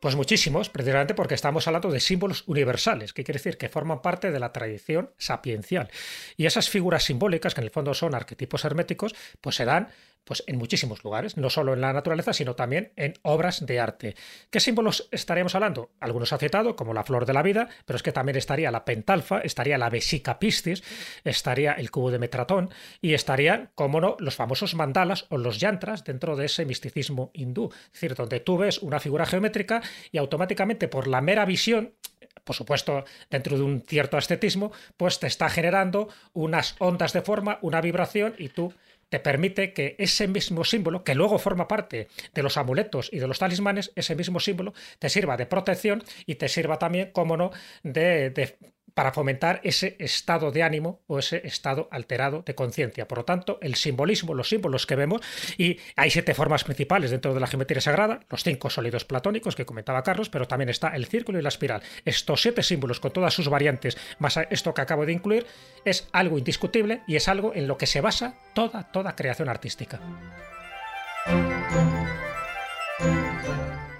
Pues 0.00 0.16
muchísimos, 0.16 0.70
precisamente 0.70 1.14
porque 1.14 1.34
estamos 1.34 1.68
hablando 1.68 1.88
de 1.88 2.00
símbolos 2.00 2.42
universales, 2.48 3.12
que 3.12 3.22
quiere 3.22 3.38
decir 3.38 3.56
que 3.56 3.68
forman 3.68 4.02
parte 4.02 4.32
de 4.32 4.40
la 4.40 4.52
tradición 4.52 5.12
sapiencial. 5.18 5.88
Y 6.36 6.46
esas 6.46 6.68
figuras 6.68 7.04
simbólicas, 7.04 7.54
que 7.54 7.60
en 7.60 7.66
el 7.66 7.70
fondo 7.70 7.94
son 7.94 8.16
arquetipos 8.16 8.64
herméticos, 8.64 9.14
pues 9.40 9.54
se 9.54 9.64
dan 9.64 9.90
pues 10.24 10.44
en 10.46 10.56
muchísimos 10.56 11.04
lugares, 11.04 11.36
no 11.36 11.50
solo 11.50 11.74
en 11.74 11.80
la 11.80 11.92
naturaleza, 11.92 12.32
sino 12.32 12.54
también 12.54 12.92
en 12.96 13.14
obras 13.22 13.66
de 13.66 13.80
arte. 13.80 14.16
¿Qué 14.50 14.60
símbolos 14.60 15.08
estaríamos 15.10 15.54
hablando? 15.54 15.90
Algunos 16.00 16.32
ha 16.32 16.38
como 16.76 16.94
la 16.94 17.04
flor 17.04 17.26
de 17.26 17.32
la 17.32 17.42
vida, 17.42 17.68
pero 17.84 17.96
es 17.96 18.02
que 18.02 18.12
también 18.12 18.36
estaría 18.36 18.70
la 18.70 18.84
pentalfa, 18.84 19.40
estaría 19.40 19.78
la 19.78 19.90
vesica 19.90 20.38
pistis, 20.38 20.82
estaría 21.24 21.72
el 21.72 21.90
cubo 21.90 22.10
de 22.10 22.18
Metratón 22.18 22.70
y 23.00 23.14
estarían, 23.14 23.70
como 23.74 24.00
no, 24.00 24.16
los 24.18 24.36
famosos 24.36 24.74
mandalas 24.74 25.26
o 25.30 25.38
los 25.38 25.58
yantras 25.58 26.04
dentro 26.04 26.36
de 26.36 26.46
ese 26.46 26.64
misticismo 26.64 27.30
hindú. 27.32 27.70
Es 27.86 27.92
decir, 27.92 28.14
donde 28.14 28.40
tú 28.40 28.58
ves 28.58 28.78
una 28.78 29.00
figura 29.00 29.26
geométrica 29.26 29.82
y 30.12 30.18
automáticamente 30.18 30.88
por 30.88 31.06
la 31.06 31.20
mera 31.20 31.44
visión 31.44 31.94
por 32.42 32.56
supuesto, 32.56 33.04
dentro 33.30 33.56
de 33.56 33.62
un 33.62 33.80
cierto 33.80 34.18
ascetismo, 34.18 34.72
pues 34.98 35.18
te 35.18 35.26
está 35.26 35.48
generando 35.48 36.08
unas 36.34 36.74
ondas 36.78 37.14
de 37.14 37.22
forma, 37.22 37.58
una 37.62 37.80
vibración 37.80 38.34
y 38.36 38.48
tú 38.48 38.74
te 39.14 39.20
permite 39.20 39.72
que 39.72 39.94
ese 40.00 40.26
mismo 40.26 40.64
símbolo, 40.64 41.04
que 41.04 41.14
luego 41.14 41.38
forma 41.38 41.68
parte 41.68 42.08
de 42.34 42.42
los 42.42 42.56
amuletos 42.56 43.10
y 43.12 43.20
de 43.20 43.28
los 43.28 43.38
talismanes, 43.38 43.92
ese 43.94 44.16
mismo 44.16 44.40
símbolo 44.40 44.74
te 44.98 45.08
sirva 45.08 45.36
de 45.36 45.46
protección 45.46 46.02
y 46.26 46.34
te 46.34 46.48
sirva 46.48 46.80
también, 46.80 47.12
como 47.12 47.36
no, 47.36 47.52
de, 47.84 48.30
de 48.30 48.56
para 48.94 49.12
fomentar 49.12 49.60
ese 49.64 49.96
estado 49.98 50.50
de 50.50 50.62
ánimo 50.62 51.02
o 51.06 51.18
ese 51.18 51.42
estado 51.44 51.88
alterado 51.90 52.42
de 52.42 52.54
conciencia. 52.54 53.06
Por 53.08 53.18
lo 53.18 53.24
tanto, 53.24 53.58
el 53.60 53.74
simbolismo, 53.74 54.34
los 54.34 54.48
símbolos 54.48 54.86
que 54.86 54.96
vemos, 54.96 55.20
y 55.58 55.78
hay 55.96 56.10
siete 56.10 56.34
formas 56.34 56.64
principales 56.64 57.10
dentro 57.10 57.34
de 57.34 57.40
la 57.40 57.46
geometría 57.46 57.80
sagrada, 57.80 58.20
los 58.30 58.42
cinco 58.44 58.70
sólidos 58.70 59.04
platónicos 59.04 59.56
que 59.56 59.66
comentaba 59.66 60.02
Carlos, 60.02 60.30
pero 60.30 60.46
también 60.46 60.68
está 60.68 60.88
el 60.88 61.06
círculo 61.06 61.38
y 61.38 61.42
la 61.42 61.48
espiral. 61.48 61.82
Estos 62.04 62.42
siete 62.42 62.62
símbolos 62.62 63.00
con 63.00 63.12
todas 63.12 63.34
sus 63.34 63.48
variantes, 63.48 63.96
más 64.18 64.38
esto 64.50 64.74
que 64.74 64.80
acabo 64.80 65.06
de 65.06 65.12
incluir, 65.12 65.46
es 65.84 66.08
algo 66.12 66.38
indiscutible 66.38 67.02
y 67.06 67.16
es 67.16 67.28
algo 67.28 67.52
en 67.54 67.66
lo 67.66 67.76
que 67.76 67.86
se 67.86 68.00
basa 68.00 68.34
toda, 68.54 68.90
toda 68.92 69.16
creación 69.16 69.48
artística. 69.48 70.00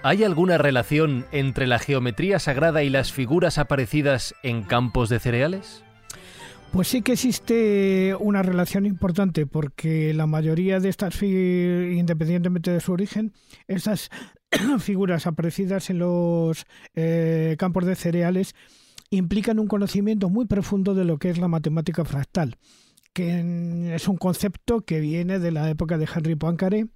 ¿Hay 0.05 0.23
alguna 0.23 0.59
relación 0.59 1.25
entre 1.31 1.65
la 1.65 1.79
geometría 1.79 2.37
sagrada 2.37 2.83
y 2.83 2.91
las 2.91 3.11
figuras 3.11 3.57
aparecidas 3.57 4.35
en 4.43 4.61
campos 4.61 5.09
de 5.09 5.17
cereales? 5.17 5.83
Pues 6.71 6.89
sí 6.89 7.01
que 7.01 7.13
existe 7.13 8.15
una 8.19 8.43
relación 8.43 8.85
importante 8.85 9.47
porque 9.47 10.13
la 10.13 10.27
mayoría 10.27 10.79
de 10.79 10.89
estas, 10.89 11.19
independientemente 11.23 12.69
de 12.69 12.81
su 12.81 12.91
origen, 12.91 13.33
estas 13.67 14.11
figuras 14.79 15.25
aparecidas 15.25 15.89
en 15.89 15.97
los 15.97 16.67
eh, 16.93 17.55
campos 17.57 17.87
de 17.87 17.95
cereales 17.95 18.53
implican 19.09 19.57
un 19.57 19.65
conocimiento 19.65 20.29
muy 20.29 20.45
profundo 20.45 20.93
de 20.93 21.05
lo 21.05 21.17
que 21.17 21.31
es 21.31 21.39
la 21.39 21.47
matemática 21.47 22.05
fractal, 22.05 22.59
que 23.11 23.95
es 23.95 24.07
un 24.07 24.17
concepto 24.17 24.81
que 24.81 24.99
viene 24.99 25.39
de 25.39 25.49
la 25.49 25.67
época 25.67 25.97
de 25.97 26.07
Henry 26.15 26.35
Poincaré 26.35 26.89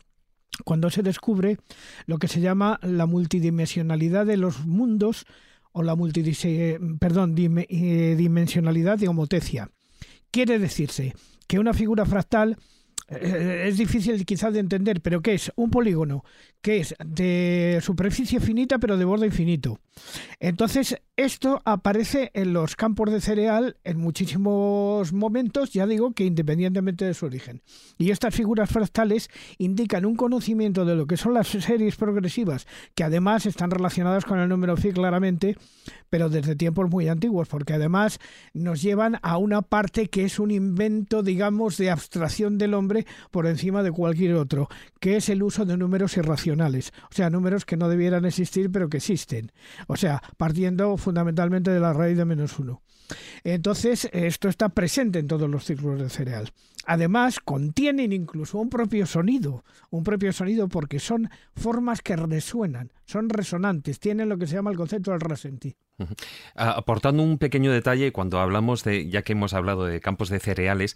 cuando 0.65 0.89
se 0.89 1.03
descubre 1.03 1.57
lo 2.05 2.17
que 2.17 2.27
se 2.27 2.41
llama 2.41 2.79
la 2.81 3.05
multidimensionalidad 3.05 4.25
de 4.25 4.37
los 4.37 4.65
mundos 4.65 5.25
o 5.71 5.83
la 5.83 5.95
perdón, 6.99 7.35
eh, 7.37 8.15
dimensionalidad 8.17 8.97
de 8.97 9.07
homotecia. 9.07 9.69
Quiere 10.31 10.59
decirse 10.59 11.13
que 11.47 11.59
una 11.59 11.73
figura 11.73 12.05
fractal 12.05 12.57
es 13.09 13.77
difícil 13.77 14.25
quizás 14.25 14.53
de 14.53 14.59
entender, 14.59 15.01
pero 15.01 15.21
¿qué 15.21 15.33
es? 15.33 15.51
Un 15.55 15.69
polígono 15.71 16.23
que 16.61 16.79
es 16.79 16.95
de 17.03 17.79
superficie 17.81 18.39
finita 18.39 18.79
pero 18.79 18.97
de 18.97 19.05
borde 19.05 19.27
infinito. 19.27 19.79
Entonces, 20.39 20.97
esto 21.17 21.61
aparece 21.65 22.31
en 22.33 22.53
los 22.53 22.75
campos 22.75 23.11
de 23.11 23.19
cereal 23.19 23.77
en 23.83 23.97
muchísimos 23.97 25.11
momentos, 25.11 25.71
ya 25.71 25.85
digo 25.85 26.13
que 26.13 26.23
independientemente 26.23 27.05
de 27.05 27.13
su 27.13 27.25
origen. 27.25 27.61
Y 27.97 28.11
estas 28.11 28.33
figuras 28.33 28.69
fractales 28.69 29.29
indican 29.57 30.05
un 30.05 30.15
conocimiento 30.15 30.85
de 30.85 30.95
lo 30.95 31.07
que 31.07 31.17
son 31.17 31.33
las 31.33 31.47
series 31.47 31.97
progresivas, 31.97 32.67
que 32.95 33.03
además 33.03 33.45
están 33.45 33.71
relacionadas 33.71 34.23
con 34.23 34.39
el 34.39 34.47
número 34.47 34.77
phi 34.77 34.91
claramente, 34.91 35.57
pero 36.09 36.29
desde 36.29 36.55
tiempos 36.55 36.89
muy 36.89 37.09
antiguos, 37.09 37.49
porque 37.49 37.73
además 37.73 38.19
nos 38.53 38.81
llevan 38.81 39.19
a 39.21 39.37
una 39.37 39.61
parte 39.61 40.07
que 40.07 40.23
es 40.23 40.39
un 40.39 40.51
invento, 40.51 41.23
digamos, 41.23 41.77
de 41.77 41.91
abstracción 41.91 42.57
del 42.57 42.73
hombre 42.73 42.98
por 43.31 43.47
encima 43.47 43.83
de 43.83 43.91
cualquier 43.91 44.35
otro, 44.35 44.69
que 44.99 45.17
es 45.17 45.29
el 45.29 45.43
uso 45.43 45.65
de 45.65 45.77
números 45.77 46.17
irracionales, 46.17 46.91
o 47.11 47.13
sea, 47.13 47.29
números 47.29 47.65
que 47.65 47.77
no 47.77 47.89
debieran 47.89 48.25
existir 48.25 48.71
pero 48.71 48.89
que 48.89 48.97
existen. 48.97 49.51
O 49.87 49.95
sea, 49.95 50.21
partiendo 50.37 50.97
fundamentalmente 50.97 51.71
de 51.71 51.79
la 51.79 51.93
raíz 51.93 52.17
de 52.17 52.25
menos 52.25 52.59
uno. 52.59 52.81
Entonces, 53.43 54.09
esto 54.13 54.49
está 54.49 54.69
presente 54.69 55.19
en 55.19 55.27
todos 55.27 55.49
los 55.49 55.65
círculos 55.65 55.99
de 55.99 56.09
cereal. 56.09 56.51
Además, 56.85 57.39
contienen 57.39 58.13
incluso 58.13 58.57
un 58.57 58.69
propio 58.69 59.05
sonido, 59.05 59.63
un 59.89 60.03
propio 60.03 60.33
sonido 60.33 60.67
porque 60.69 60.99
son 60.99 61.29
formas 61.55 62.01
que 62.01 62.15
resuenan, 62.15 62.91
son 63.05 63.29
resonantes, 63.29 63.99
tienen 63.99 64.29
lo 64.29 64.37
que 64.37 64.47
se 64.47 64.55
llama 64.55 64.71
el 64.71 64.77
concepto 64.77 65.11
del 65.11 65.19
resentí. 65.19 65.75
Aportando 66.55 67.21
un 67.21 67.37
pequeño 67.37 67.71
detalle, 67.71 68.11
cuando 68.11 68.39
hablamos 68.39 68.83
de, 68.83 69.09
ya 69.09 69.21
que 69.21 69.33
hemos 69.33 69.53
hablado 69.53 69.85
de 69.85 69.99
campos 69.99 70.29
de 70.29 70.39
cereales, 70.39 70.95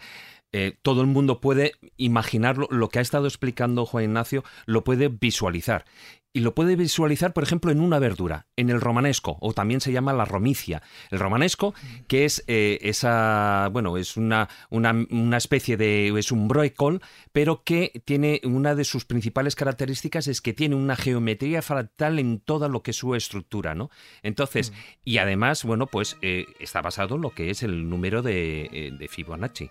eh, 0.54 0.78
todo 0.82 1.02
el 1.02 1.08
mundo 1.08 1.42
puede 1.42 1.74
imaginarlo, 1.98 2.68
lo 2.72 2.89
que 2.89 3.00
ha 3.00 3.02
estado 3.02 3.28
explicando 3.28 3.86
Juan 3.86 4.06
Ignacio, 4.06 4.44
lo 4.66 4.84
puede 4.84 5.10
visualizar 5.10 5.86
y 6.34 6.39
lo 6.39 6.56
puede 6.56 6.76
visualizar, 6.76 7.32
por 7.32 7.44
ejemplo, 7.44 7.72
en 7.72 7.80
una 7.80 8.00
verdura, 8.00 8.48
en 8.56 8.72
el 8.72 8.82
romanesco, 8.82 9.38
o 9.39 9.54
también 9.54 9.82
se 9.82 9.92
llama 9.92 10.13
la 10.13 10.26
romicia. 10.26 10.82
El 11.12 11.20
romanesco, 11.20 11.76
que 12.08 12.26
es 12.26 12.44
eh, 12.48 12.80
esa, 12.82 13.70
bueno, 13.72 13.98
es 13.98 14.18
una, 14.18 14.50
una, 14.72 15.38
especie 15.38 15.78
de, 15.78 16.08
es 16.18 16.32
un 16.32 16.48
broecol, 16.48 17.02
pero 17.32 17.63
que 17.63 18.02
tiene 18.04 18.42
una 18.44 18.74
de 18.74 18.84
sus 18.84 19.06
principales 19.06 19.56
características 19.56 20.28
es 20.28 20.42
que 20.42 20.54
tiene 20.54 20.76
una 20.76 20.96
geometría 20.96 21.62
fractal 21.62 22.18
en 22.18 22.39
toda 22.39 22.68
lo 22.68 22.82
que 22.82 22.92
es 22.92 22.98
su 22.98 23.13
estructura, 23.13 23.76
¿no? 23.76 23.92
Entonces, 24.24 24.74
y 25.06 25.20
además, 25.20 25.63
bueno, 25.63 25.86
pues 25.86 26.18
eh, 26.24 26.48
está 26.60 26.82
basado 26.82 27.16
en 27.16 27.22
lo 27.22 27.30
que 27.30 27.52
es 27.52 27.62
el 27.62 27.88
número 27.88 28.24
de, 28.24 28.70
eh, 28.72 28.92
de 28.98 29.08
Fibonacci. 29.08 29.70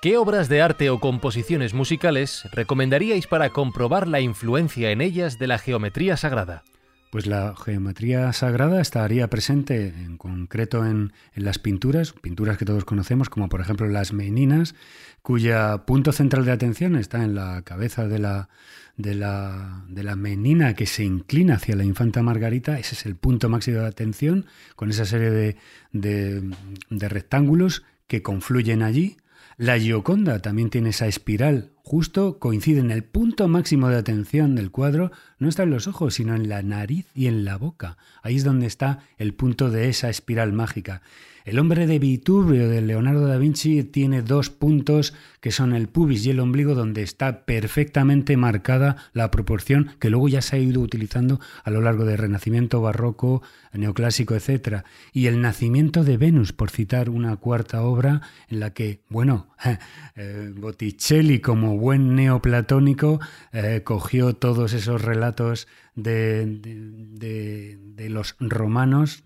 ¿Qué 0.00 0.16
obras 0.16 0.48
de 0.48 0.62
arte 0.62 0.90
o 0.90 1.00
composiciones 1.00 1.74
musicales 1.74 2.48
recomendaríais 2.52 3.26
para 3.26 3.50
comprobar 3.50 4.06
la 4.06 4.20
influencia 4.20 4.92
en 4.92 5.00
ellas 5.00 5.38
de 5.38 5.48
la 5.48 5.58
geometría 5.58 6.16
sagrada? 6.16 6.62
Pues 7.10 7.26
la 7.26 7.54
geometría 7.56 8.32
sagrada 8.32 8.80
estaría 8.80 9.28
presente 9.30 9.88
en 9.88 10.18
concreto 10.18 10.84
en, 10.84 11.12
las 11.34 11.58
pinturas, 11.58 12.12
pinturas 12.12 12.58
que 12.58 12.64
todos 12.64 12.84
conocemos, 12.84 13.30
como 13.30 13.48
por 13.48 13.60
ejemplo 13.60 13.86
las 13.88 14.12
meninas, 14.12 14.74
cuya 15.22 15.84
punto 15.86 16.12
central 16.12 16.44
de 16.44 16.52
atención 16.52 16.96
está 16.96 17.24
en 17.24 17.34
la 17.34 17.62
cabeza 17.62 18.06
de 18.06 18.18
la, 18.18 18.48
de 18.96 19.14
la, 19.14 19.84
de 19.88 20.02
la 20.02 20.16
menina 20.16 20.74
que 20.74 20.86
se 20.86 21.04
inclina 21.04 21.54
hacia 21.54 21.76
la 21.76 21.84
infanta 21.84 22.22
Margarita. 22.22 22.78
Ese 22.78 22.94
es 22.94 23.06
el 23.06 23.16
punto 23.16 23.48
máximo 23.48 23.80
de 23.80 23.86
atención, 23.86 24.46
con 24.76 24.90
esa 24.90 25.06
serie 25.06 25.30
de, 25.30 25.56
de 25.92 27.08
rectángulos 27.08 27.84
que 28.06 28.22
confluyen 28.22 28.82
allí 28.82 29.16
la 29.58 29.76
Gioconda 29.76 30.38
también 30.38 30.70
tiene 30.70 30.90
esa 30.90 31.08
espiral 31.08 31.72
justo 31.88 32.38
coincide 32.38 32.80
en 32.80 32.90
el 32.90 33.02
punto 33.02 33.48
máximo 33.48 33.88
de 33.88 33.96
atención 33.96 34.54
del 34.54 34.70
cuadro, 34.70 35.10
no 35.38 35.48
está 35.48 35.62
en 35.62 35.70
los 35.70 35.86
ojos, 35.86 36.12
sino 36.12 36.34
en 36.34 36.50
la 36.50 36.62
nariz 36.62 37.06
y 37.14 37.28
en 37.28 37.46
la 37.46 37.56
boca. 37.56 37.96
Ahí 38.22 38.36
es 38.36 38.44
donde 38.44 38.66
está 38.66 38.98
el 39.16 39.32
punto 39.32 39.70
de 39.70 39.88
esa 39.88 40.10
espiral 40.10 40.52
mágica. 40.52 41.00
El 41.46 41.58
hombre 41.58 41.86
de 41.86 41.98
Vitubio 41.98 42.68
de 42.68 42.82
Leonardo 42.82 43.26
da 43.26 43.38
Vinci 43.38 43.82
tiene 43.82 44.20
dos 44.20 44.50
puntos 44.50 45.14
que 45.40 45.50
son 45.50 45.72
el 45.72 45.88
pubis 45.88 46.26
y 46.26 46.30
el 46.30 46.40
ombligo 46.40 46.74
donde 46.74 47.02
está 47.02 47.46
perfectamente 47.46 48.36
marcada 48.36 48.96
la 49.14 49.30
proporción 49.30 49.92
que 49.98 50.10
luego 50.10 50.28
ya 50.28 50.42
se 50.42 50.56
ha 50.56 50.58
ido 50.58 50.82
utilizando 50.82 51.40
a 51.64 51.70
lo 51.70 51.80
largo 51.80 52.04
del 52.04 52.18
Renacimiento, 52.18 52.82
Barroco, 52.82 53.40
Neoclásico, 53.72 54.34
etc. 54.34 54.82
Y 55.14 55.24
el 55.24 55.40
nacimiento 55.40 56.04
de 56.04 56.18
Venus, 56.18 56.52
por 56.52 56.68
citar 56.68 57.08
una 57.08 57.36
cuarta 57.36 57.80
obra 57.80 58.20
en 58.48 58.60
la 58.60 58.74
que, 58.74 59.00
bueno, 59.08 59.46
Botticelli 60.56 61.40
como 61.40 61.78
buen 61.78 62.14
neoplatónico 62.14 63.20
eh, 63.52 63.82
cogió 63.84 64.34
todos 64.34 64.72
esos 64.72 65.02
relatos 65.02 65.68
de, 65.94 66.46
de, 66.46 68.08
los 68.08 68.36
romanos 68.38 69.22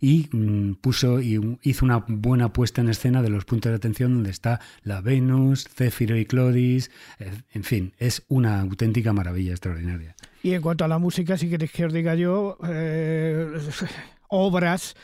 y 0.00 0.28
mm, 0.30 0.74
puso 0.74 1.20
y 1.20 1.58
hizo 1.62 1.84
una 1.84 2.04
buena 2.06 2.52
puesta 2.52 2.80
en 2.80 2.88
escena 2.88 3.22
de 3.22 3.30
los 3.30 3.44
puntos 3.44 3.70
de 3.70 3.76
atención 3.76 4.14
donde 4.14 4.30
está 4.30 4.60
la 4.82 5.00
Venus, 5.00 5.66
Céfiro 5.68 6.16
y 6.16 6.26
Clodis, 6.26 6.90
eh, 7.18 7.30
en 7.52 7.64
fin, 7.64 7.92
es 7.98 8.22
una 8.28 8.60
auténtica 8.60 9.12
maravilla 9.12 9.52
extraordinaria. 9.52 10.14
Y 10.42 10.52
en 10.52 10.62
cuanto 10.62 10.84
a 10.84 10.88
la 10.88 10.98
música, 10.98 11.36
si 11.36 11.48
queréis 11.48 11.72
que 11.72 11.86
os 11.86 11.92
diga 11.92 12.14
yo, 12.14 12.58
eh, 12.68 13.58
obras 14.28 14.96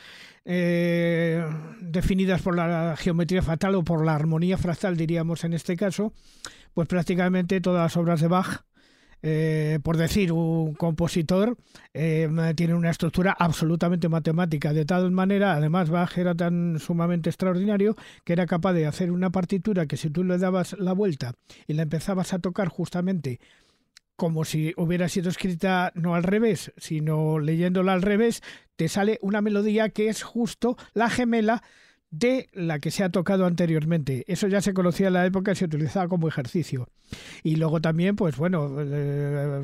eh, 0.45 1.45
definidas 1.81 2.43
por 2.43 2.57
la 2.57 2.97
geometría 2.97 3.43
fatal 3.43 3.75
o 3.77 3.85
por 3.85 4.05
la 4.05 4.15
armonía 4.15 4.59
fractal, 4.59 4.97
diríamos 4.97 5.45
en 5.45 5.53
este 5.55 5.77
caso, 5.77 6.13
pues 6.75 6.89
prácticamente 6.89 7.61
todas 7.61 7.83
las 7.83 7.97
obras 7.97 8.21
de 8.21 8.29
Bach 8.29 8.65
eh, 9.25 9.79
por 9.85 9.97
decir, 9.97 10.33
un 10.33 10.75
compositor 10.75 11.57
eh, 11.95 12.29
tiene 12.57 12.75
una 12.75 12.91
estructura 12.91 13.37
absolutamente 13.39 14.09
matemática, 14.09 14.73
de 14.73 14.85
tal 14.85 15.13
manera, 15.13 15.55
además 15.55 15.91
Bach 15.91 16.19
era 16.19 16.35
tan 16.35 16.81
sumamente 16.81 17.31
extraordinario 17.31 17.97
que 18.25 18.33
era 18.33 18.47
capaz 18.47 18.73
de 18.73 18.87
hacer 18.87 19.13
una 19.13 19.31
partitura 19.31 19.87
que 19.87 19.97
si 19.97 20.11
tú 20.11 20.25
le 20.25 20.39
dabas 20.39 20.77
la 20.79 20.93
vuelta 20.93 21.35
y 21.69 21.75
la 21.75 21.83
empezabas 21.83 22.33
a 22.33 22.41
tocar 22.41 22.69
justamente 22.69 23.39
como 24.23 24.45
si 24.45 24.73
hubiera 24.77 25.09
sido 25.09 25.31
escrita 25.31 25.91
no 25.97 26.15
al 26.15 26.23
revés, 26.23 26.73
sino 26.77 27.41
leyéndola 27.41 27.93
al 27.93 28.03
revés, 28.03 28.41
te 28.77 28.87
sale 28.87 29.19
una 29.21 29.41
melodía 29.41 29.89
que 29.89 30.07
es 30.07 30.23
justo 30.23 30.77
la 30.95 31.11
gemela 31.11 31.65
de 32.13 32.49
la 32.53 32.79
que 32.79 32.93
se 32.93 33.03
ha 33.03 33.09
tocado 33.09 33.47
anteriormente. 33.47 34.23
Eso 34.29 34.47
ya 34.47 34.61
se 34.61 34.75
conocía 34.75 35.09
en 35.09 35.15
la 35.15 35.27
época 35.27 35.51
y 35.51 35.57
se 35.57 35.65
utilizaba 35.65 36.07
como 36.07 36.29
ejercicio. 36.29 36.87
Y 37.43 37.57
luego 37.57 37.81
también, 37.81 38.15
pues 38.15 38.37
bueno, 38.37 38.77
eh, 38.79 39.61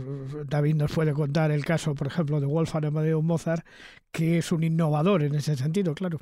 David 0.49 0.75
nos 0.75 0.91
puede 0.91 1.13
contar 1.13 1.53
el 1.53 1.65
caso, 1.65 1.95
por 1.95 2.09
ejemplo, 2.09 2.41
de 2.41 2.47
Wolfgang 2.47 2.87
Amadeus 2.87 3.23
Mozart, 3.23 3.65
que 4.11 4.39
es 4.39 4.51
un 4.51 4.65
innovador 4.65 5.23
en 5.23 5.37
ese 5.37 5.55
sentido, 5.55 5.95
claro. 5.95 6.19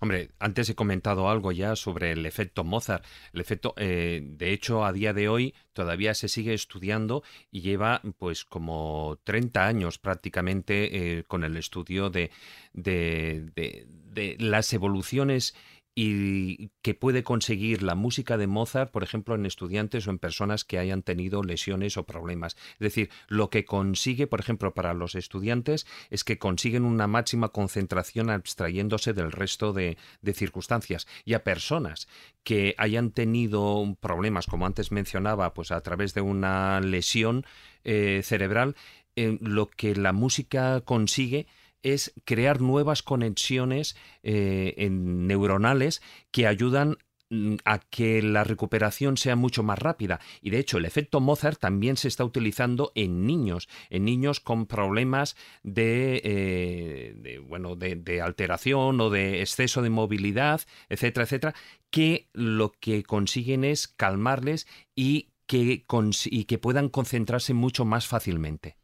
Hombre, 0.00 0.30
antes 0.38 0.68
he 0.68 0.74
comentado 0.74 1.28
algo 1.28 1.52
ya 1.52 1.76
sobre 1.76 2.12
el 2.12 2.26
efecto 2.26 2.64
Mozart. 2.64 3.04
El 3.32 3.40
efecto, 3.40 3.74
eh, 3.76 4.22
de 4.22 4.52
hecho, 4.52 4.84
a 4.84 4.92
día 4.92 5.12
de 5.12 5.28
hoy 5.28 5.54
todavía 5.72 6.14
se 6.14 6.28
sigue 6.28 6.54
estudiando 6.54 7.22
y 7.50 7.60
lleva 7.60 8.00
pues 8.18 8.44
como 8.44 9.18
30 9.24 9.66
años 9.66 9.98
prácticamente 9.98 11.18
eh, 11.18 11.24
con 11.24 11.44
el 11.44 11.56
estudio 11.56 12.10
de, 12.10 12.30
de, 12.72 13.50
de 13.54 14.36
las 14.38 14.72
evoluciones 14.72 15.54
y 15.94 16.70
que 16.80 16.94
puede 16.94 17.22
conseguir 17.22 17.82
la 17.82 17.94
música 17.94 18.38
de 18.38 18.46
Mozart, 18.46 18.90
por 18.90 19.02
ejemplo, 19.02 19.34
en 19.34 19.44
estudiantes 19.44 20.06
o 20.06 20.10
en 20.10 20.18
personas 20.18 20.64
que 20.64 20.78
hayan 20.78 21.02
tenido 21.02 21.42
lesiones 21.42 21.98
o 21.98 22.06
problemas. 22.06 22.56
Es 22.74 22.78
decir, 22.78 23.10
lo 23.28 23.50
que 23.50 23.66
consigue, 23.66 24.26
por 24.26 24.40
ejemplo, 24.40 24.72
para 24.72 24.94
los 24.94 25.14
estudiantes 25.14 25.86
es 26.08 26.24
que 26.24 26.38
consiguen 26.38 26.84
una 26.84 27.06
máxima 27.06 27.50
concentración 27.50 28.30
abstrayéndose 28.30 29.12
del 29.12 29.32
resto 29.32 29.72
de, 29.72 29.98
circunstancias. 30.32 31.06
Y 31.26 31.34
a 31.34 31.44
personas 31.44 32.08
que 32.42 32.74
hayan 32.78 33.10
tenido 33.10 33.96
problemas, 34.00 34.46
como 34.46 34.64
antes 34.64 34.92
mencionaba, 34.92 35.52
pues 35.52 35.72
a 35.72 35.80
través 35.82 36.14
de 36.14 36.22
una 36.22 36.80
lesión 36.80 37.44
eh, 37.84 38.22
cerebral, 38.24 38.76
eh, 39.14 39.36
lo 39.42 39.68
que 39.68 39.94
la 39.94 40.14
música 40.14 40.80
consigue 40.80 41.46
es 41.82 42.12
crear 42.24 42.60
nuevas 42.60 43.02
conexiones 43.02 43.96
eh, 44.22 44.88
neuronales 44.90 46.02
que 46.30 46.46
ayudan 46.46 46.98
mm, 47.30 47.56
a 47.64 47.78
que 47.78 48.22
la 48.22 48.44
recuperación 48.44 49.16
sea 49.16 49.36
mucho 49.36 49.62
más 49.62 49.78
rápida. 49.78 50.20
Y 50.40 50.50
de 50.50 50.58
hecho, 50.58 50.78
el 50.78 50.84
efecto 50.84 51.20
Mozart 51.20 51.58
también 51.58 51.96
se 51.96 52.08
está 52.08 52.24
utilizando 52.24 52.92
en 52.94 53.26
niños, 53.26 53.68
en 53.90 54.04
niños 54.04 54.40
con 54.40 54.66
problemas 54.66 55.36
de, 55.62 56.20
eh, 56.24 57.40
bueno, 57.46 57.76
de, 57.76 58.20
alteración 58.20 59.00
o 59.00 59.10
de 59.10 59.40
exceso 59.40 59.82
de 59.82 59.90
movilidad, 59.90 60.60
etcétera, 60.88 61.24
etcétera, 61.24 61.54
que 61.90 62.28
lo 62.32 62.72
que 62.72 63.02
consiguen 63.02 63.64
es 63.64 63.88
calmarles 63.88 64.66
y 64.94 65.28
que, 65.46 65.84
y 66.26 66.44
que 66.44 66.58
puedan 66.58 66.88
concentrarse 66.88 67.52
mucho 67.52 67.84
más 67.84 68.06
fácilmente. 68.06 68.76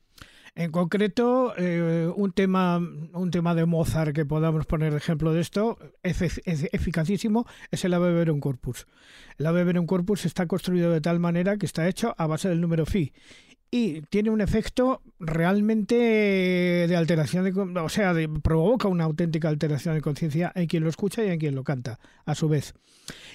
En 0.58 0.72
concreto, 0.72 1.54
eh, 1.56 2.10
un, 2.16 2.32
tema, 2.32 2.78
un 2.78 3.30
tema 3.30 3.54
de 3.54 3.64
Mozart 3.64 4.12
que 4.12 4.26
podamos 4.26 4.66
poner 4.66 4.92
ejemplo 4.92 5.32
de 5.32 5.40
esto, 5.40 5.78
es, 6.02 6.20
eficacísimo, 6.72 7.46
es 7.70 7.84
el 7.84 7.94
Ave 7.94 8.12
Verum 8.12 8.40
Corpus. 8.40 8.88
El 9.38 9.46
Ave 9.46 9.62
Verum 9.62 9.86
Corpus 9.86 10.26
está 10.26 10.48
construido 10.48 10.90
de 10.90 11.00
tal 11.00 11.20
manera 11.20 11.58
que 11.58 11.66
está 11.66 11.86
hecho 11.86 12.12
a 12.18 12.26
base 12.26 12.48
del 12.48 12.60
número 12.60 12.86
phi 12.86 13.12
y 13.70 14.02
tiene 14.02 14.30
un 14.30 14.40
efecto 14.40 15.02
realmente 15.18 15.94
de 15.94 16.96
alteración, 16.96 17.44
de, 17.44 17.80
o 17.80 17.88
sea, 17.88 18.14
provoca 18.42 18.88
una 18.88 19.04
auténtica 19.04 19.48
alteración 19.48 19.94
de 19.94 20.00
conciencia 20.00 20.52
en 20.54 20.66
quien 20.66 20.82
lo 20.82 20.88
escucha 20.88 21.24
y 21.24 21.28
en 21.28 21.38
quien 21.38 21.54
lo 21.54 21.64
canta, 21.64 21.98
a 22.24 22.34
su 22.34 22.48
vez. 22.48 22.74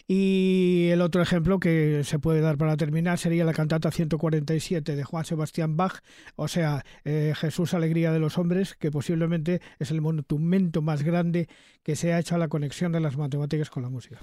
Y 0.07 0.89
el 0.91 1.01
otro 1.01 1.21
ejemplo 1.21 1.59
que 1.59 2.03
se 2.03 2.19
puede 2.19 2.41
dar 2.41 2.57
para 2.57 2.77
terminar 2.77 3.19
sería 3.19 3.45
la 3.45 3.53
cantata 3.53 3.91
147 3.91 4.95
de 4.95 5.03
Juan 5.03 5.25
Sebastián 5.25 5.77
Bach, 5.77 6.01
o 6.35 6.47
sea, 6.47 6.83
eh, 7.05 7.33
Jesús 7.35 7.73
Alegría 7.73 8.11
de 8.11 8.19
los 8.19 8.37
Hombres, 8.37 8.75
que 8.75 8.91
posiblemente 8.91 9.61
es 9.79 9.91
el 9.91 10.01
monumento 10.01 10.81
más 10.81 11.03
grande 11.03 11.47
que 11.83 11.95
se 11.95 12.13
ha 12.13 12.19
hecho 12.19 12.35
a 12.35 12.39
la 12.39 12.47
conexión 12.47 12.91
de 12.91 12.99
las 12.99 13.17
matemáticas 13.17 13.69
con 13.69 13.83
la 13.83 13.89
música. 13.89 14.19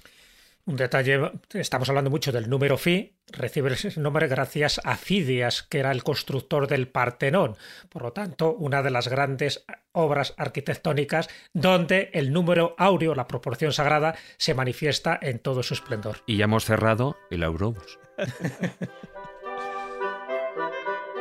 Un 0.66 0.76
detalle, 0.76 1.32
estamos 1.52 1.88
hablando 1.88 2.10
mucho 2.10 2.32
del 2.32 2.48
número 2.48 2.76
phi, 2.76 3.16
recibe 3.28 3.72
ese 3.72 3.98
nombre 3.98 4.28
gracias 4.28 4.80
a 4.84 4.96
Fidias, 4.96 5.62
que 5.62 5.78
era 5.78 5.90
el 5.90 6.04
constructor 6.04 6.68
del 6.68 6.86
Partenón. 6.86 7.56
Por 7.88 8.02
lo 8.02 8.12
tanto, 8.12 8.54
una 8.54 8.82
de 8.82 8.90
las 8.90 9.08
grandes 9.08 9.64
obras 9.92 10.34
arquitectónicas 10.36 11.28
donde 11.52 12.10
el 12.12 12.32
número 12.32 12.74
áureo, 12.78 13.14
la 13.14 13.26
proporción 13.26 13.72
sagrada, 13.72 14.14
se 14.36 14.54
manifiesta 14.54 15.18
en 15.20 15.38
todo 15.38 15.62
su 15.62 15.74
esplendor. 15.74 16.18
Y 16.26 16.36
ya 16.36 16.44
hemos 16.44 16.64
cerrado 16.64 17.16
el 17.30 17.42
Aurobus. 17.42 17.98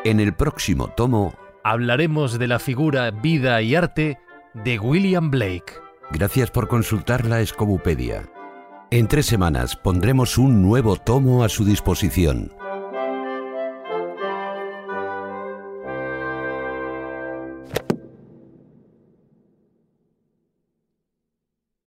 en 0.04 0.20
el 0.20 0.34
próximo 0.34 0.90
tomo 0.90 1.34
hablaremos 1.64 2.40
de 2.40 2.48
la 2.48 2.60
figura 2.60 3.10
Vida 3.12 3.62
y 3.62 3.76
Arte 3.76 4.20
de 4.54 4.80
William 4.80 5.32
Blake. 5.32 5.74
Gracias 6.12 6.52
por 6.52 6.68
consultar 6.68 7.26
la 7.26 7.42
Escobupedia. 7.42 8.30
En 8.92 9.08
tres 9.08 9.28
semanas 9.28 9.76
pondremos 9.76 10.40
un 10.40 10.64
nuevo 10.64 10.96
tomo 10.96 11.44
a 11.44 11.50
su 11.50 11.64
disposición. 11.64 12.52